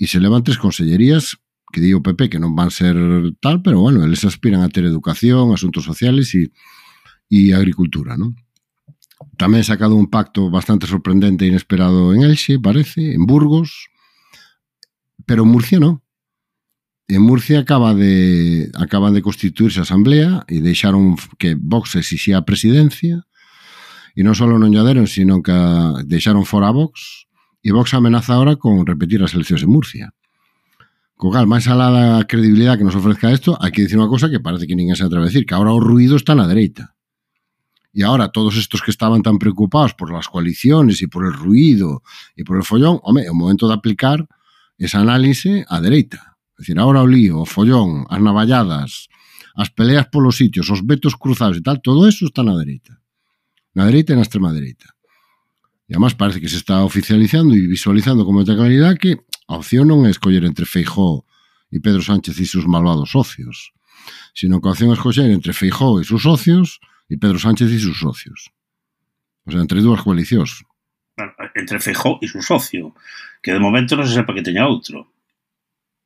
[0.00, 1.36] e se levan tres consellerías
[1.72, 2.96] que di o PP que non van ser
[3.40, 6.48] tal, pero bueno, eles aspiran a ter educación, asuntos sociales e,
[7.28, 8.32] e agricultura, non?
[9.36, 13.92] Tamén sacado un pacto bastante sorprendente e inesperado en Elxe, parece, en Burgos,
[15.28, 16.00] pero en Murcia non.
[17.12, 22.46] En Murcia acaba de acaban de constituirse a asamblea e deixaron que Vox exixía a
[22.48, 23.28] presidencia,
[24.16, 25.52] E non só non lladeron, sino que
[26.08, 27.28] deixaron fora a Vox,
[27.60, 30.06] e Vox amenaza ahora con repetir as eleccións en Murcia.
[31.20, 34.32] Co cal, máis alá da credibilidade que nos ofrezca isto, hai que dicir unha cosa
[34.32, 36.96] que parece que ninguén se atreve a decir, que agora o ruido está na dereita.
[37.96, 42.04] E ahora todos estos que estaban tan preocupados por las coaliciones y por el ruido
[42.36, 44.24] y por el follón, home, é o momento de aplicar
[44.76, 46.36] esa análise á dereita.
[46.56, 49.12] É dicir, ahora o lío, o follón, as navalladas,
[49.56, 52.95] as peleas polos sitios, os vetos cruzados e tal, todo eso está na dereita
[53.76, 54.88] na dereita e na extrema dereita.
[55.84, 59.12] E además parece que se está oficializando e visualizando con moita claridade que
[59.46, 61.22] a opción non é escoller entre Feijó
[61.68, 63.76] e Pedro Sánchez e seus malvados socios,
[64.32, 67.78] sino que a opción é escoller entre Feijó e seus socios e Pedro Sánchez e
[67.78, 68.50] seus socios.
[69.44, 70.64] O sea, entre dúas coalicións.
[71.54, 72.96] Entre Feijó e seu socio,
[73.44, 75.12] que de momento non se sepa que teña outro.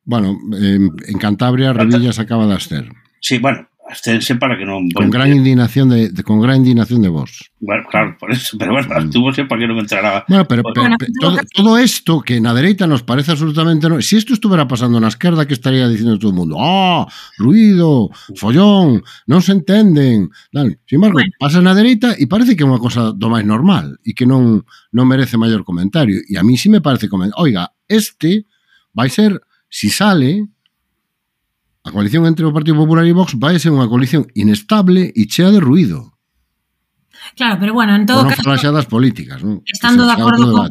[0.03, 2.85] Bueno, en, en Cantabria Revillas acaba de ascer.
[3.23, 4.87] Sí, bueno, abstense para que non...
[4.95, 7.51] Con gran indignación de, de con gran indignación de vos.
[7.59, 8.97] Bueno, claro, por eso, pero bueno, mm.
[8.97, 10.23] abstúvose para que non entrará...
[10.31, 13.91] Bueno, pero, pero, pero, pero todo, todo esto que na dereita nos parece absolutamente...
[13.91, 16.55] No, si isto estuviera pasando na esquerda, que estaría dicindo todo o mundo?
[16.57, 20.31] Ah, oh, ruido, follón, non se entenden...
[20.55, 20.79] Tal.
[20.87, 21.35] Sin embargo, bueno.
[21.35, 24.63] pasa na dereita e parece que é unha cosa do máis normal e que non
[24.95, 26.23] non merece maior comentario.
[26.27, 27.11] E a mí sí me parece...
[27.35, 28.47] Oiga, este
[28.95, 30.47] vai ser, si sale,
[31.81, 35.49] A coalición entre o Partido Popular e Vox vai ser unha coalición inestable e chea
[35.49, 36.13] de ruido.
[37.33, 38.45] Claro, pero bueno, en todo non caso...
[38.45, 39.65] falar xa das políticas, non?
[39.65, 40.69] Estando de acordo con...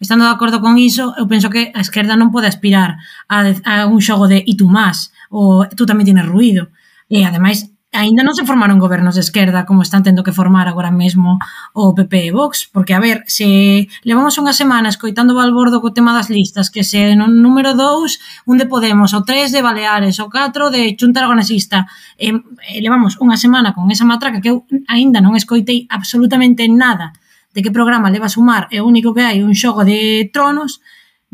[0.00, 3.88] Estando de acordo con iso, eu penso que a esquerda non pode aspirar a, a
[3.88, 6.68] un xogo de e tú más, ou tú tamén tienes ruido.
[7.08, 10.94] E ademais, Ainda non se formaron gobernos de esquerda como están tendo que formar agora
[10.94, 11.42] mesmo
[11.74, 16.14] o PP e Vox, porque, a ver, se levamos unha semana escoitando Balbordo co tema
[16.14, 20.30] das listas, que se no número 2, un de Podemos, o 3 de Baleares, o
[20.30, 24.62] 4 de Xunta Aragonesista, e, e eh, levamos unha semana con esa matraca que eu
[24.86, 27.10] aínda non escoitei absolutamente nada
[27.50, 30.78] de que programa leva a sumar e o único que hai un xogo de tronos,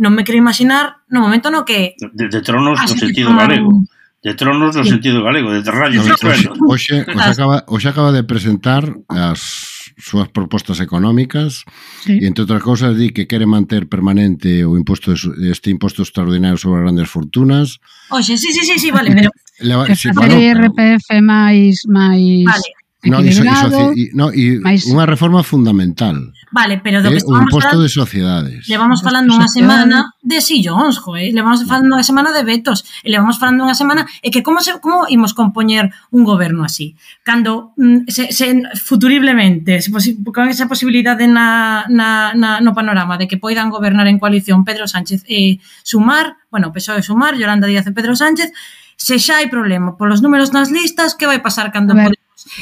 [0.01, 2.01] non me quero imaginar no momento no que...
[2.01, 3.69] De, de tronos no sentido galego.
[3.69, 3.96] Un
[4.27, 6.59] de tronos no sentido galego, de rayos e truenos.
[6.67, 11.63] Oxe, os acaba, os acaba de presentar as súas propostas económicas
[12.03, 12.19] sí.
[12.19, 16.83] e, entre outras cousas, di que quere manter permanente o imposto este imposto extraordinario sobre
[16.83, 17.79] as grandes fortunas.
[18.11, 19.31] Oxe, sí, sí, sí, sí vale, pero...
[19.63, 21.87] Leva, sí, bueno, IRPF máis...
[21.87, 22.51] máis...
[22.51, 22.69] Vale.
[23.07, 24.91] No, iso, iso, no, e máis...
[24.91, 28.61] unha reforma fundamental Vale, pero do eh, que estamos imposto falando, de sociedades.
[28.65, 33.37] Levamos falando unha semana de sillóns, joe, levamos falando unha semana de vetos, e levamos
[33.37, 36.97] falando unha semana e que como se como imos compoñer un goberno así,
[37.29, 43.21] cando mm, se, se futuriblemente, se posi, con esa posibilidade na, na, na no panorama
[43.21, 47.85] de que poidan gobernar en coalición Pedro Sánchez e Sumar, bueno, PSOE Sumar, Yolanda Díaz
[47.85, 48.49] e Pedro Sánchez,
[48.97, 51.93] se xa hai problema polos números nas listas, que vai pasar cando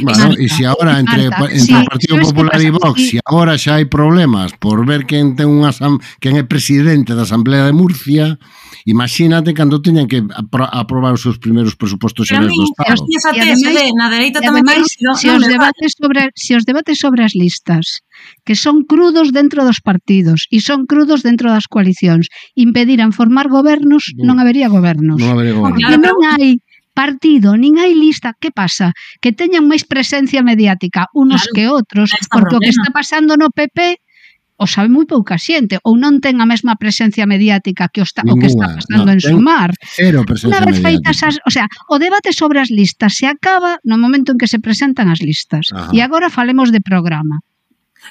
[0.01, 3.77] Bueno, e se agora entre, entre sí, o Partido Popular e Vox, se agora xa
[3.77, 5.71] hai problemas por ver quen ten unha
[6.19, 8.41] quen é presidente da Asamblea de Murcia,
[8.89, 12.97] imagínate cando teñan que apro aprobar os seus primeiros presupostos xerais do Estado.
[12.97, 13.61] Os tías atés,
[13.93, 14.89] na dereita tamén máis,
[15.21, 18.01] se, os debates sobre, se os debates sobre as listas
[18.45, 22.33] que son crudos dentro dos partidos e son crudos dentro das coalicións.
[22.57, 25.21] Impediran formar gobernos, non habería gobernos.
[25.21, 25.81] Non habería gobernos.
[25.81, 26.57] E non hai
[26.95, 28.95] partido, nin hai lista, que pasa?
[29.19, 32.59] Que teñan máis presencia mediática unos claro, que outros, porque problema.
[32.59, 33.99] o que está pasando no PP
[34.57, 38.23] o sabe moi pouca xente ou non ten a mesma presencia mediática que o, está,
[38.23, 39.71] Ninguna, o que está pasando no, en Sumar.
[39.83, 43.83] Cero presencia Una vez feitas as, o sea, o debate sobre as listas se acaba
[43.83, 45.75] no momento en que se presentan as listas.
[45.75, 45.91] Ajá.
[45.91, 47.43] E agora falemos de programa.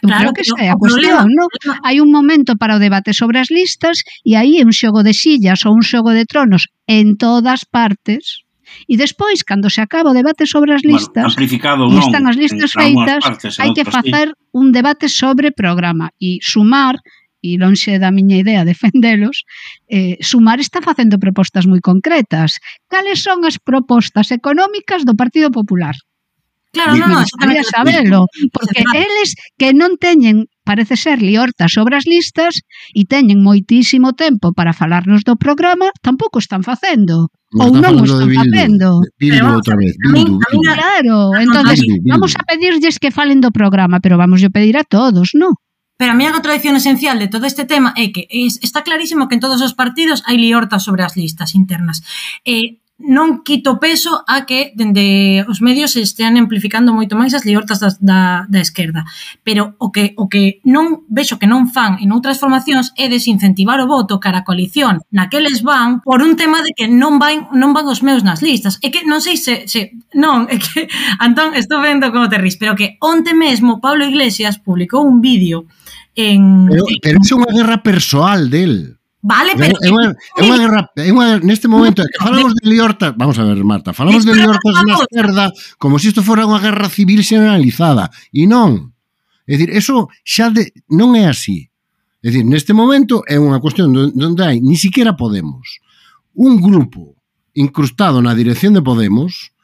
[0.02, 1.48] Eu claro, creo que esa é a cuestión, non?
[1.86, 5.16] Hai un momento para o debate sobre as listas e aí é un xogo de
[5.16, 8.43] sillas ou un xogo de tronos en todas partes
[8.88, 12.38] E despois, cando se acaba o debate sobre as listas, bueno, non, e están as
[12.38, 14.38] listas feitas, partes, hai que facer sí.
[14.56, 16.98] un debate sobre programa e sumar
[17.44, 19.44] e lonxe da miña idea defendelos,
[19.92, 22.64] eh, Sumar está facendo propostas moi concretas.
[22.88, 25.94] Cales son as propostas económicas do Partido Popular?
[26.74, 32.08] Claro, non, non, gustaría sabelo, porque eles que non teñen parece ser liorta sobre as
[32.08, 32.64] listas
[32.96, 37.30] e teñen moitísimo tempo para falarnos do programa, tampouco están facendo.
[37.54, 38.88] Nos ou non o están Bildu, facendo.
[39.20, 39.94] Bildu outra vez.
[40.00, 40.74] Bildu, Bildu.
[40.74, 42.10] Claro, entonces Bildu, Bildu.
[42.10, 45.54] vamos a pedirlles que falen do programa, pero vamos a pedir a todos, non?
[46.00, 49.30] Pero a mí a tradición esencial de todo este tema é que es, está clarísimo
[49.30, 52.02] que en todos os partidos hai liorta sobre as listas internas.
[52.44, 57.44] Eh, non quito peso a que dende os medios se estean amplificando moito máis as
[57.44, 59.04] liortas da, da, da esquerda.
[59.44, 63.84] Pero o que, o que non vexo que non fan en outras formacións é desincentivar
[63.84, 67.76] o voto cara a coalición naqueles van por un tema de que non van, non
[67.76, 68.80] van os meus nas listas.
[68.80, 70.88] É que non sei se, se non, é que
[71.20, 75.66] Antón, estou vendo como te ris, pero que onte mesmo Pablo Iglesias publicou un vídeo
[76.16, 76.70] en...
[76.70, 79.76] Pero, pero é unha guerra persoal del Vale, eh, pero...
[79.80, 83.48] É unha, é unha guerra, é unha, neste momento, que falamos de liortas, vamos a
[83.48, 85.48] ver, Marta, falamos de liortas na esquerda
[85.80, 88.92] como se si isto fora unha guerra civil generalizada, e non.
[89.48, 91.72] É dicir, eso xa de, non é así.
[92.20, 95.80] É dicir, neste momento é unha cuestión onde hai ni siquiera Podemos.
[96.36, 97.16] Un grupo
[97.56, 99.56] incrustado na dirección de Podemos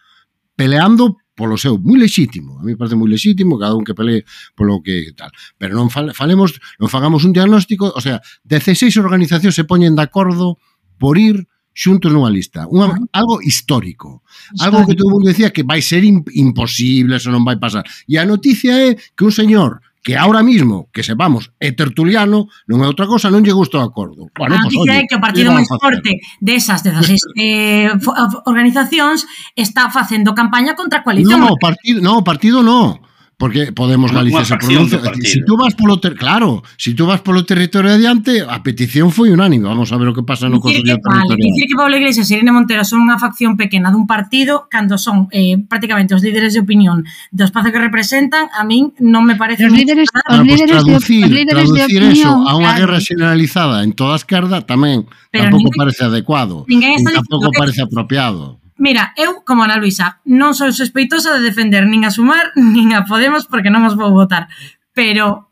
[0.56, 4.28] peleando polo seu, moi lexítimo, a mí parece moi lexítimo, cada un que pelee
[4.60, 9.63] polo que tal, pero non falemos, non fagamos un diagnóstico, o sea, 16 organizacións se
[9.63, 10.60] poñen de acordo
[10.99, 14.19] por ir xuntos nunha lista, unha, algo histórico,
[14.52, 17.88] histórico, algo que todo mundo decía que vai ser imposible, eso non vai pasar.
[18.04, 22.79] E a noticia é que un señor que ahora mismo, que sepamos, é tertuliano, non
[22.83, 24.31] é outra cosa, non lle gusta o acordo.
[24.31, 27.91] Bueno, ah, pois, oye, que o partido máis forte desas 16 eh,
[28.47, 29.27] organizacións
[29.59, 31.43] está facendo campaña contra a coalición.
[31.43, 33.09] Non, o partido, no, o partido no
[33.39, 34.99] porque Podemos Galicia se pronuncia.
[35.23, 36.15] Si tú vas polo ter...
[36.15, 39.63] claro, si tú vas polo territorio adiante, a petición foi unánime.
[39.63, 41.39] Vamos a ver o que pasa no Consello Territorial.
[41.39, 45.32] Dicir que Pablo Iglesias e Irene Montero son unha facción pequena dun partido cando son
[45.32, 49.63] eh, prácticamente os líderes de opinión do espazo que representan, a min non me parece
[49.63, 52.52] os líderes, os ah, líderes, pues, traducir, de, os líderes traducir de opinión, eso a
[52.60, 56.67] unha guerra generalizada en toda a esquerda tamén Pero tampouco ninguén, parece adecuado.
[56.67, 58.60] Ninguén está tampouco parece apropiado.
[58.79, 63.03] Mira, eu, como Ana Luisa, non sou sospeitosa de defender nin a Sumar nin a
[63.03, 64.47] Podemos porque non os vou votar.
[64.95, 65.51] Pero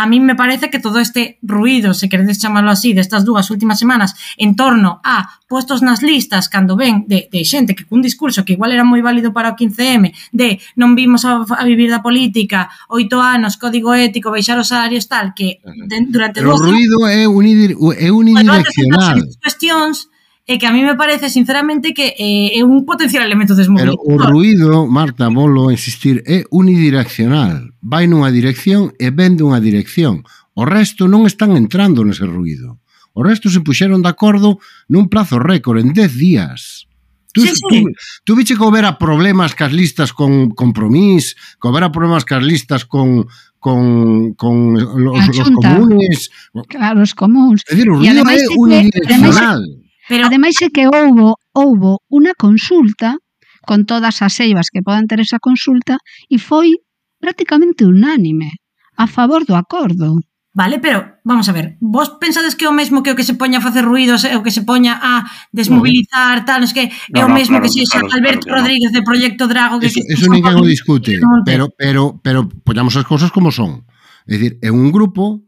[0.00, 3.78] a mí me parece que todo este ruido, se queredes chamarlo así, destas dúas últimas
[3.78, 8.46] semanas en torno a postos nas listas cando ven de, de xente que cun discurso
[8.46, 12.00] que igual era moi válido para o 15M de non vimos a, a vivir da
[12.00, 16.38] política oito anos, código ético, baixar os salarios tal, que de, durante...
[16.38, 19.20] Pero o ruido é, unidir, é unidireccional.
[19.20, 20.08] Bueno, cuestións
[20.46, 24.00] e que a mí me parece sinceramente que eh, é un potencial elemento desmobilizador.
[24.02, 27.70] Pero o ruido, Marta, volo insistir, é unidireccional.
[27.78, 30.26] Vai nunha dirección e vende dunha dirección.
[30.58, 32.82] O resto non están entrando nese ruido.
[33.14, 34.58] O resto se puxeron de acordo
[34.90, 36.90] nun plazo récord, en 10 días.
[37.32, 37.62] Tú, sí, sí.
[37.62, 37.76] tú,
[38.24, 43.30] tú viche que houbera problemas cas listas con compromís, que houbera problemas cas listas con,
[43.62, 46.30] con, con los, los comunes.
[46.66, 47.62] Claro, os comuns.
[47.70, 49.62] É dicir, o ruido é unidireccional.
[49.62, 50.26] Ademais, Pero...
[50.26, 53.14] Ademais é que houbo, houbo unha consulta
[53.62, 56.82] con todas as eivas que podan ter esa consulta e foi
[57.22, 58.58] prácticamente unánime
[58.98, 60.18] a favor do acordo.
[60.50, 63.38] Vale, pero vamos a ver, vos pensades que é o mesmo que o que se
[63.38, 67.22] poña a facer ruidos, é o que se poña a desmobilizar, tal, es que é
[67.22, 69.94] o no, mesmo no, claro, que se claro, Alberto claro, Rodríguez de Proyecto Drago que
[69.94, 73.86] Eso, que eso ninguén o discute, pero pero pero poñamos as cousas como son.
[74.26, 75.46] É dicir, é un grupo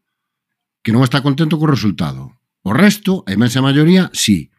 [0.87, 2.38] que non está contento co resultado.
[2.62, 4.52] O resto, a imensa maioría, sí.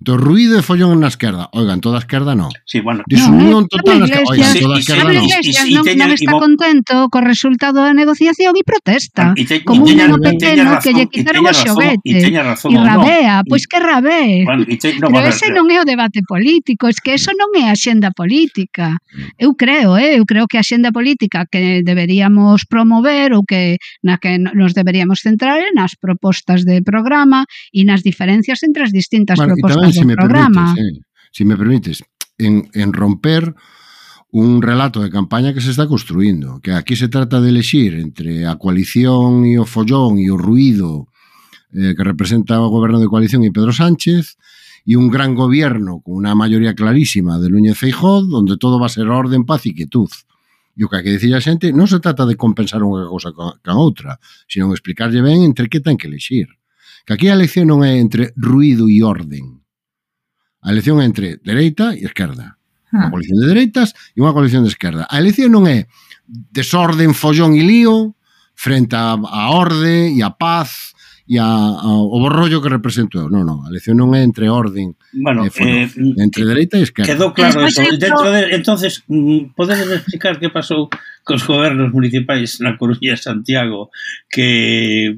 [0.00, 1.52] Do ruido e follón na esquerda.
[1.52, 2.48] Oigan, toda a esquerda non.
[2.64, 3.04] Sí, bueno.
[3.04, 4.00] Disunión no, total.
[4.08, 5.28] Oiga, en toda a esquerda non.
[5.28, 9.36] Iglesias non, non está contento co resultado da negociación e protesta.
[9.36, 12.16] Y te, como un neno pequeno que lle quitaron o xoguete.
[12.16, 14.48] E rabea, pois que rabee.
[14.48, 17.68] Bueno, te, no, Pero ese non é o debate político, es que eso non é
[17.68, 18.96] a xenda política.
[19.36, 24.16] Eu creo, eh, eu creo que a xenda política que deberíamos promover ou que na
[24.16, 29.36] que nos deberíamos centrar é nas propostas de programa e nas diferencias entre as distintas
[29.36, 30.74] bueno, propostas máis, si me programa.
[30.74, 30.94] permites, eh,
[31.34, 31.98] si me permites,
[32.38, 33.54] en, en romper
[34.32, 38.46] un relato de campaña que se está construindo, que aquí se trata de elegir entre
[38.46, 41.10] a coalición e o follón e o ruido
[41.74, 44.38] eh, que representa o goberno de coalición e Pedro Sánchez
[44.86, 48.94] e un gran gobierno con unha maioría clarísima de Núñez Feijóo, onde todo va a
[48.94, 50.10] ser orden, paz e quietud.
[50.78, 53.34] E o que hai que dicir a xente non se trata de compensar unha cousa
[53.34, 56.46] a outra, sino explicarlle ben entre que ten que elegir.
[57.02, 59.59] Que aquí a elección non é entre ruido e orden,
[60.60, 62.60] A elección é entre dereita e esquerda.
[62.92, 63.06] Ah.
[63.06, 65.08] Unha coalición de dereitas e unha coalición de esquerda.
[65.08, 65.88] A elección non é
[66.28, 68.18] desorden, follón e lío
[68.54, 70.92] frente a, a orde e a paz
[71.30, 73.30] e a, a, o borrollo que represento eu.
[73.30, 76.76] Non, non, a elección non é entre orden bueno, e follón, eh, mm, entre dereita
[76.76, 77.08] e esquerda.
[77.08, 77.86] Quedou claro eso.
[77.86, 80.90] Dentro de, entonces, mm, podedes explicar que pasou
[81.22, 83.94] cos gobernos municipais na Coruña e Santiago
[84.26, 85.14] que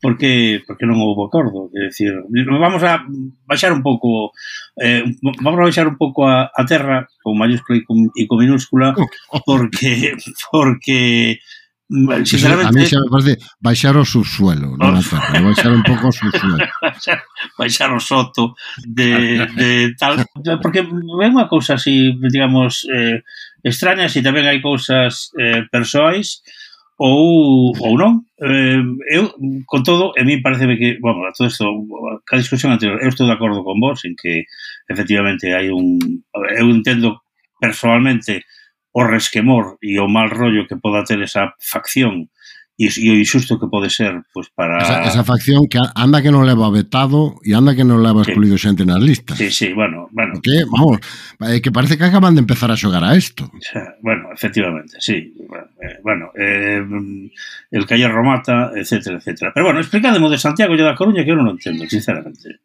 [0.00, 3.02] porque porque non houve acordo, quer decir, vamos a
[3.46, 4.30] baixar un pouco
[4.78, 5.02] eh,
[5.42, 8.94] vamos a baixar un pouco a, a terra con maiúscula e con, e con minúscula
[9.48, 10.14] porque
[10.50, 11.42] porque
[11.90, 12.68] eh, sinceramente...
[12.68, 16.14] A mí xa me parece baixar o subsuelo, non a terra, baixar un pouco o
[16.14, 16.62] subsuelo.
[16.78, 17.18] baixar,
[17.58, 20.22] baixar o soto de, de tal...
[20.62, 23.24] Porque é unha cousa así, digamos, eh,
[23.64, 26.44] extrañas e tamén hai cousas eh, persoais
[26.98, 28.26] ou, ou non.
[28.42, 28.82] Eh,
[29.14, 29.30] eu,
[29.70, 31.64] con todo, a mí parece que, bueno, a todo isto,
[32.26, 34.44] a discusión anterior, eu estou de acordo con vos en que
[34.90, 35.98] efectivamente hai un...
[36.58, 37.22] Eu entendo
[37.62, 38.42] personalmente
[38.90, 42.34] o resquemor e o mal rollo que poda ter esa facción
[42.78, 44.78] e, e o injusto que pode ser pois, para...
[44.78, 48.54] Esa, esa facción que anda que non leva vetado e anda que non leva excluído
[48.54, 48.70] sí.
[48.70, 49.34] xente nas listas.
[49.34, 50.38] Sí, sí, bueno, bueno.
[50.38, 51.02] Que, vamos,
[51.42, 53.50] eh, que parece que acaban de empezar a xogar a isto.
[53.98, 55.34] Bueno, efectivamente, sí.
[55.34, 56.78] Eh, bueno, eh,
[57.74, 59.50] el Calle Romata, etcétera, etcétera.
[59.50, 62.62] Pero bueno, explícademo de Santiago e da Coruña que eu non entendo, sinceramente.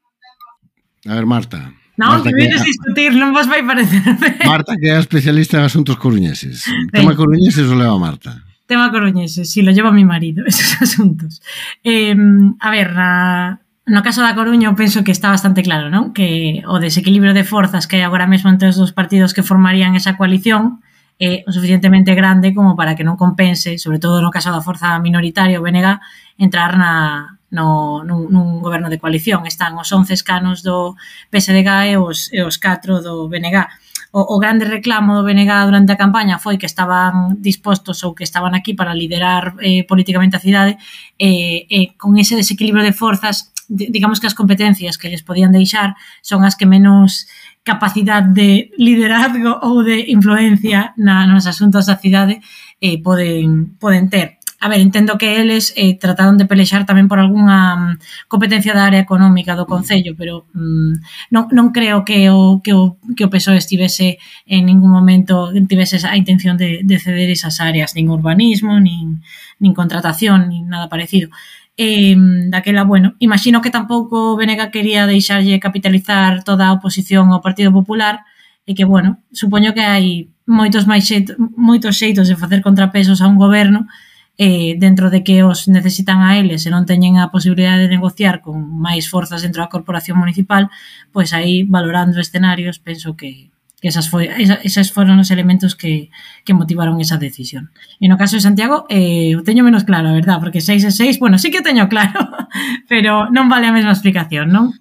[1.10, 1.74] A ver, Marta.
[1.98, 4.02] Non, Marta que vienes discutir, non vos vai parecer.
[4.46, 6.70] Marta, que é especialista en asuntos coruñeses.
[6.70, 8.53] O tema coruñeses o leva Marta.
[8.74, 11.44] Tema coruñese, eh, si lo lleva mi marido, esos asuntos.
[11.84, 12.16] Eh,
[12.60, 16.10] a ver, na, no caso da Coruña eu penso que está bastante claro, non?
[16.10, 19.94] Que o desequilibrio de forzas que hai agora mesmo entre os dos partidos que formarían
[19.94, 20.82] esa coalición
[21.22, 24.98] é eh, suficientemente grande como para que non compense, sobre todo no caso da forza
[24.98, 26.02] minoritaria, o BNG,
[26.42, 29.46] entrar na, no, nun, nun goberno de coalición.
[29.46, 30.98] Están os 11 escanos do
[31.30, 33.70] PSDG e os, e os 4 do BNG
[34.14, 38.22] o, o grande reclamo do BNG durante a campaña foi que estaban dispostos ou que
[38.22, 40.78] estaban aquí para liderar eh, políticamente a cidade,
[41.18, 45.98] eh, eh, con ese desequilibrio de forzas, digamos que as competencias que lles podían deixar
[46.22, 47.26] son as que menos
[47.66, 52.38] capacidade de liderazgo ou de influencia na, nos asuntos da cidade
[52.78, 57.20] eh, poden, poden ter a ver, entendo que eles eh, trataron de pelexar tamén por
[57.20, 61.04] algunha mm, competencia da área económica do Concello, pero mm,
[61.36, 66.00] non, non creo que o, que, o, que o PSOE estivese en ningún momento tivese
[66.08, 69.20] a intención de, de ceder esas áreas, nin urbanismo, nin,
[69.60, 71.28] nin contratación, nin nada parecido.
[71.76, 72.16] Eh,
[72.48, 78.24] daquela, bueno, imagino que tampouco Venega quería deixarlle capitalizar toda a oposición ao Partido Popular
[78.64, 83.28] e que, bueno, supoño que hai moitos máis xeitos, moitos xeitos de facer contrapesos a
[83.28, 83.92] un goberno
[84.38, 88.42] eh, dentro de que os necesitan a eles e non teñen a posibilidade de negociar
[88.42, 90.74] con máis forzas dentro da corporación municipal,
[91.14, 96.10] pois aí valorando escenarios penso que, que esas foi, esa, esas foron os elementos que,
[96.42, 97.70] que motivaron esa decisión.
[98.02, 100.92] E no caso de Santiago, eh, o teño menos claro, a verdad, porque 6 e
[100.92, 102.26] 6, bueno, sí que o teño claro,
[102.92, 104.74] pero non vale a mesma explicación, non?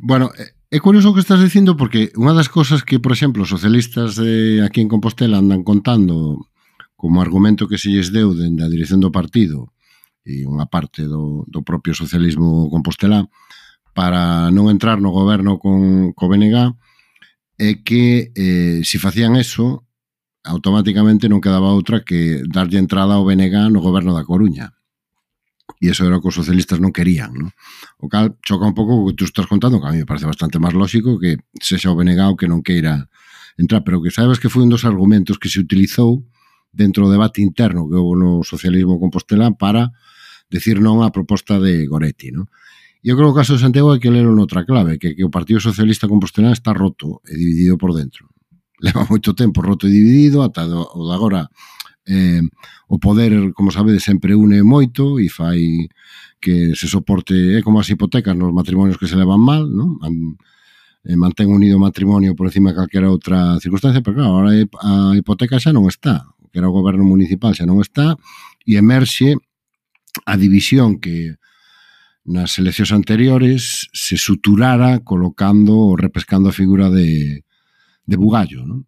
[0.00, 3.44] Bueno, eh, é curioso o que estás dicindo porque unha das cosas que, por exemplo,
[3.44, 6.48] os socialistas de aquí en Compostela andan contando
[7.04, 9.76] como argumento que se lles deu dende a dirección do partido
[10.24, 13.28] e unha parte do, do propio socialismo compostelán
[13.92, 16.72] para non entrar no goberno con co BNG
[17.60, 19.84] é que eh, se facían eso
[20.48, 24.72] automáticamente non quedaba outra que darlle entrada ao BNG no goberno da Coruña
[25.84, 27.52] e eso era o que os socialistas non querían ¿no?
[28.00, 30.24] o cal choca un pouco o que tú estás contando que a mí me parece
[30.24, 33.12] bastante máis lógico que sexa o BNG o que non queira
[33.60, 36.24] entrar pero que sabes que foi un dos argumentos que se utilizou
[36.74, 39.94] dentro do debate interno que houve no socialismo compostelán para
[40.50, 42.50] decir non a proposta de Goretti, non?
[43.04, 45.30] Eu creo que o caso de Santiago hai que ler noutra clave, que, que o
[45.30, 48.32] Partido Socialista Compostelán está roto e dividido por dentro.
[48.84, 51.42] Leva moito tempo roto e dividido, ata do, o de agora
[52.06, 52.40] eh,
[52.88, 55.88] o poder, como sabedes, sempre une moito e fai
[56.40, 60.00] que se soporte, é eh, como as hipotecas nos matrimonios que se levan mal, non?
[60.00, 60.40] Man,
[61.04, 65.16] eh, mantén unido o matrimonio por encima de calquera outra circunstancia, pero claro, agora a
[65.16, 66.24] hipoteca xa non está
[66.54, 68.14] que era o goberno municipal, xa non está,
[68.62, 69.34] e emerxe
[70.22, 71.34] a división que
[72.22, 77.42] nas eleccións anteriores se suturara colocando ou repescando a figura de,
[78.06, 78.62] de Bugallo.
[78.62, 78.86] Non?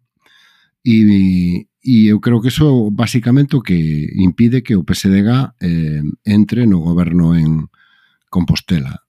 [0.79, 3.75] E, e eu creo que iso basicamente o que
[4.15, 7.67] impide que o PSDG eh, entre no goberno en
[8.31, 9.03] Compostela.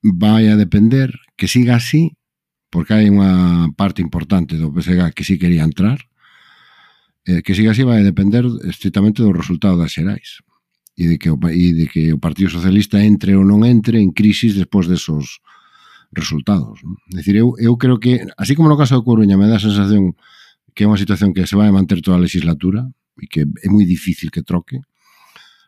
[0.00, 2.16] Vai a depender que siga así,
[2.72, 6.00] porque hai unha parte importante do PSDG que sí quería entrar,
[7.26, 10.44] eh, que siga así vai depender estrictamente do resultado das xerais
[10.94, 14.14] e de que o, e de que o Partido Socialista entre ou non entre en
[14.14, 15.42] crisis despois desos
[16.14, 16.78] resultados.
[16.86, 16.94] Non?
[17.10, 19.66] É dicir, eu, eu creo que, así como no caso de Coruña, me dá a
[19.66, 20.14] sensación
[20.74, 22.86] que é unha situación que se vai a manter toda a legislatura
[23.18, 24.82] e que é moi difícil que troque.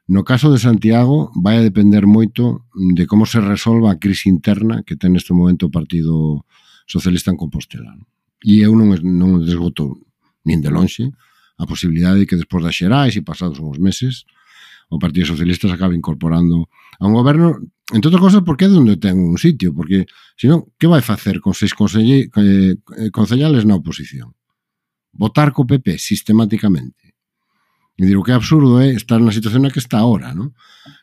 [0.07, 4.87] No caso de Santiago, vai a depender moito de como se resolva a crise interna
[4.87, 6.47] que ten neste momento o Partido
[6.87, 7.91] Socialista en Compostela.
[8.47, 9.99] E eu non, non desgoto
[10.47, 11.11] nin de lonxe,
[11.59, 14.25] a posibilidade de que despois das xerais e pasados uns meses
[14.89, 16.69] o Partido Socialista se acabe incorporando
[17.01, 17.59] a un goberno,
[17.91, 20.07] entre outras cosas, porque é onde ten un sitio, porque,
[20.39, 22.79] senón, que vai facer con seis eh,
[23.11, 24.39] concellales na oposición?
[25.11, 27.19] Votar co PP sistemáticamente.
[27.99, 30.55] E dir, o que é absurdo é estar na situación na que está ahora, ¿no?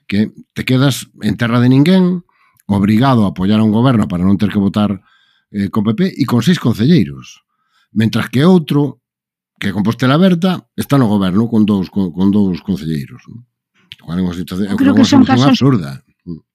[0.08, 2.24] que te quedas en terra de ninguén,
[2.68, 5.04] obrigado a apoiar a un goberno para non ter que votar
[5.51, 7.43] eh, co PP, e con seis concelleiros.
[7.91, 9.03] Mentras que outro
[9.64, 13.24] que Compostela Aberta está no goberno con dous, con, con dous concelleiros.
[13.32, 13.47] Non?
[14.76, 16.03] Creo que son casos, absurda.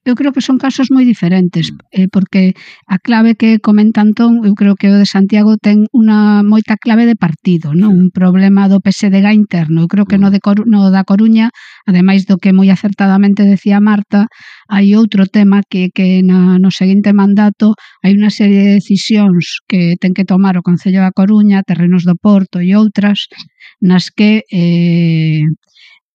[0.09, 1.77] Eu creo que son casos moi diferentes, mm.
[1.93, 2.57] eh, porque
[2.89, 7.05] a clave que comenta Antón, eu creo que o de Santiago ten unha moita clave
[7.05, 9.85] de partido, non un problema do PSDG interno.
[9.85, 10.33] Eu creo que no, mm.
[10.33, 11.53] de Coru no da Coruña,
[11.85, 14.25] ademais do que moi acertadamente decía Marta,
[14.65, 19.93] hai outro tema que, que na, no seguinte mandato hai unha serie de decisións que
[20.01, 23.29] ten que tomar o Concello da Coruña, Terrenos do Porto e outras,
[23.77, 25.45] nas que eh,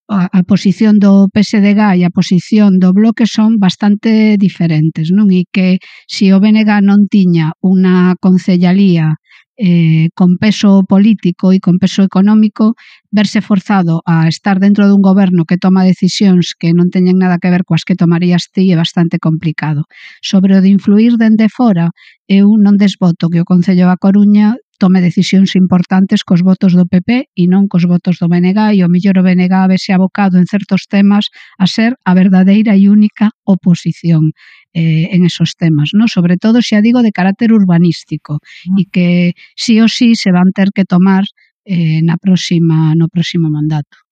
[0.07, 5.27] a, a posición do PSDG e a posición do Bloque son bastante diferentes, non?
[5.33, 9.17] E que se o BNG non tiña unha concellalía
[9.57, 12.75] eh, con peso político e con peso económico,
[13.09, 17.51] verse forzado a estar dentro dun goberno que toma decisións que non teñen nada que
[17.51, 19.87] ver coas que tomarías ti é bastante complicado.
[20.21, 21.95] Sobre o de influir dende fora,
[22.27, 27.31] eu non desvoto que o Concello da Coruña tome decisións importantes cos votos do PP
[27.35, 30.87] e non cos votos do BNG e o mellor o BNG vese abocado en certos
[30.91, 34.35] temas a ser a verdadeira e única oposición
[34.75, 36.07] eh, en esos temas, no?
[36.07, 38.77] sobre todo xa digo de carácter urbanístico mm.
[38.79, 39.07] e que
[39.55, 41.23] sí ou sí se van ter que tomar
[41.65, 44.04] eh, na próxima no próximo mandato.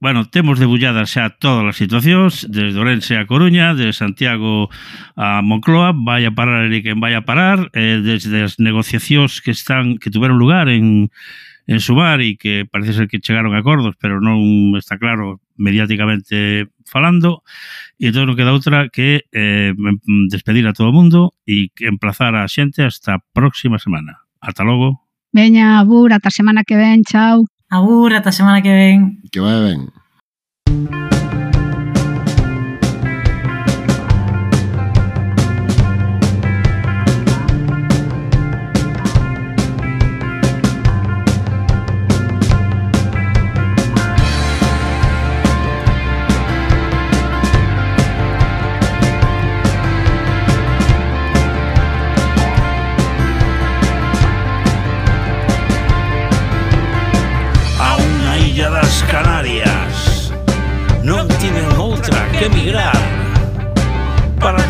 [0.00, 4.70] Bueno, temos debulladas xa todas as situacións, desde Orense a Coruña, de Santiago
[5.18, 9.50] a Moncloa, vai a parar e quen vai a parar, eh, desde as negociacións que
[9.50, 11.10] están que tiveron lugar en,
[11.66, 16.70] en Sumar e que parece ser que chegaron a acordos, pero non está claro mediáticamente
[16.86, 17.42] falando,
[17.98, 19.74] e entón non queda outra que eh,
[20.30, 24.22] despedir a todo o mundo e emplazar a xente hasta a próxima semana.
[24.38, 25.10] Ata logo.
[25.34, 27.42] Veña, abur, ata semana que ven, chao.
[27.70, 29.20] Agur, ata semana que ven.
[29.30, 29.92] Que vai ben.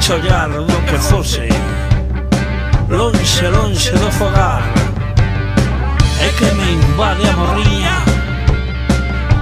[0.09, 1.49] chollar do que fose
[2.89, 4.63] Lonxe, lonxe do fogar
[6.19, 7.97] É que me invade a morriña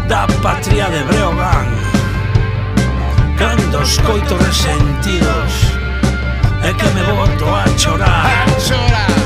[0.08, 1.68] Da patria de Breogán
[3.38, 5.52] Cando os coitos resentidos
[6.64, 9.25] É que me boto a chorar A chorar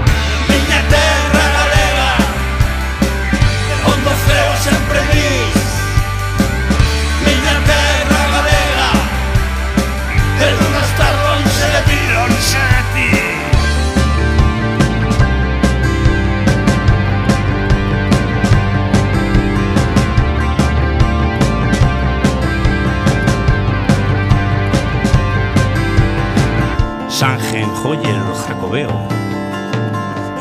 [27.21, 28.89] Sanjen Joyer no Jacobeo.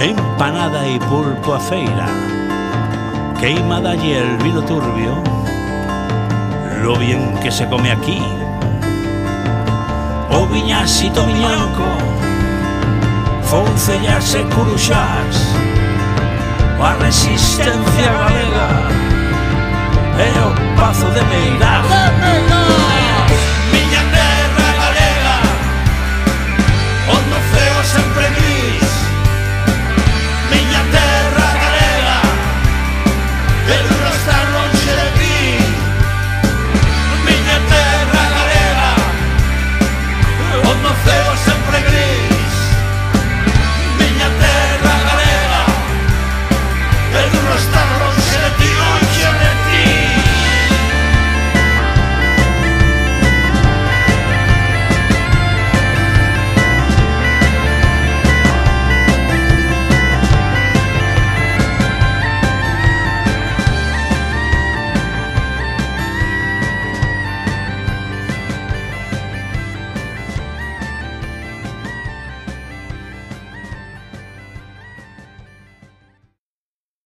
[0.00, 2.06] Empanada e pulpo a feira.
[3.38, 5.22] Queima dalle el vino turbio.
[6.82, 8.22] Lo bien que se come aquí.
[10.30, 11.84] O viñasito miñanco
[13.42, 15.36] Foncellas e curuxás
[16.80, 18.68] A resistencia galega
[20.16, 22.59] E o pazo de Meirás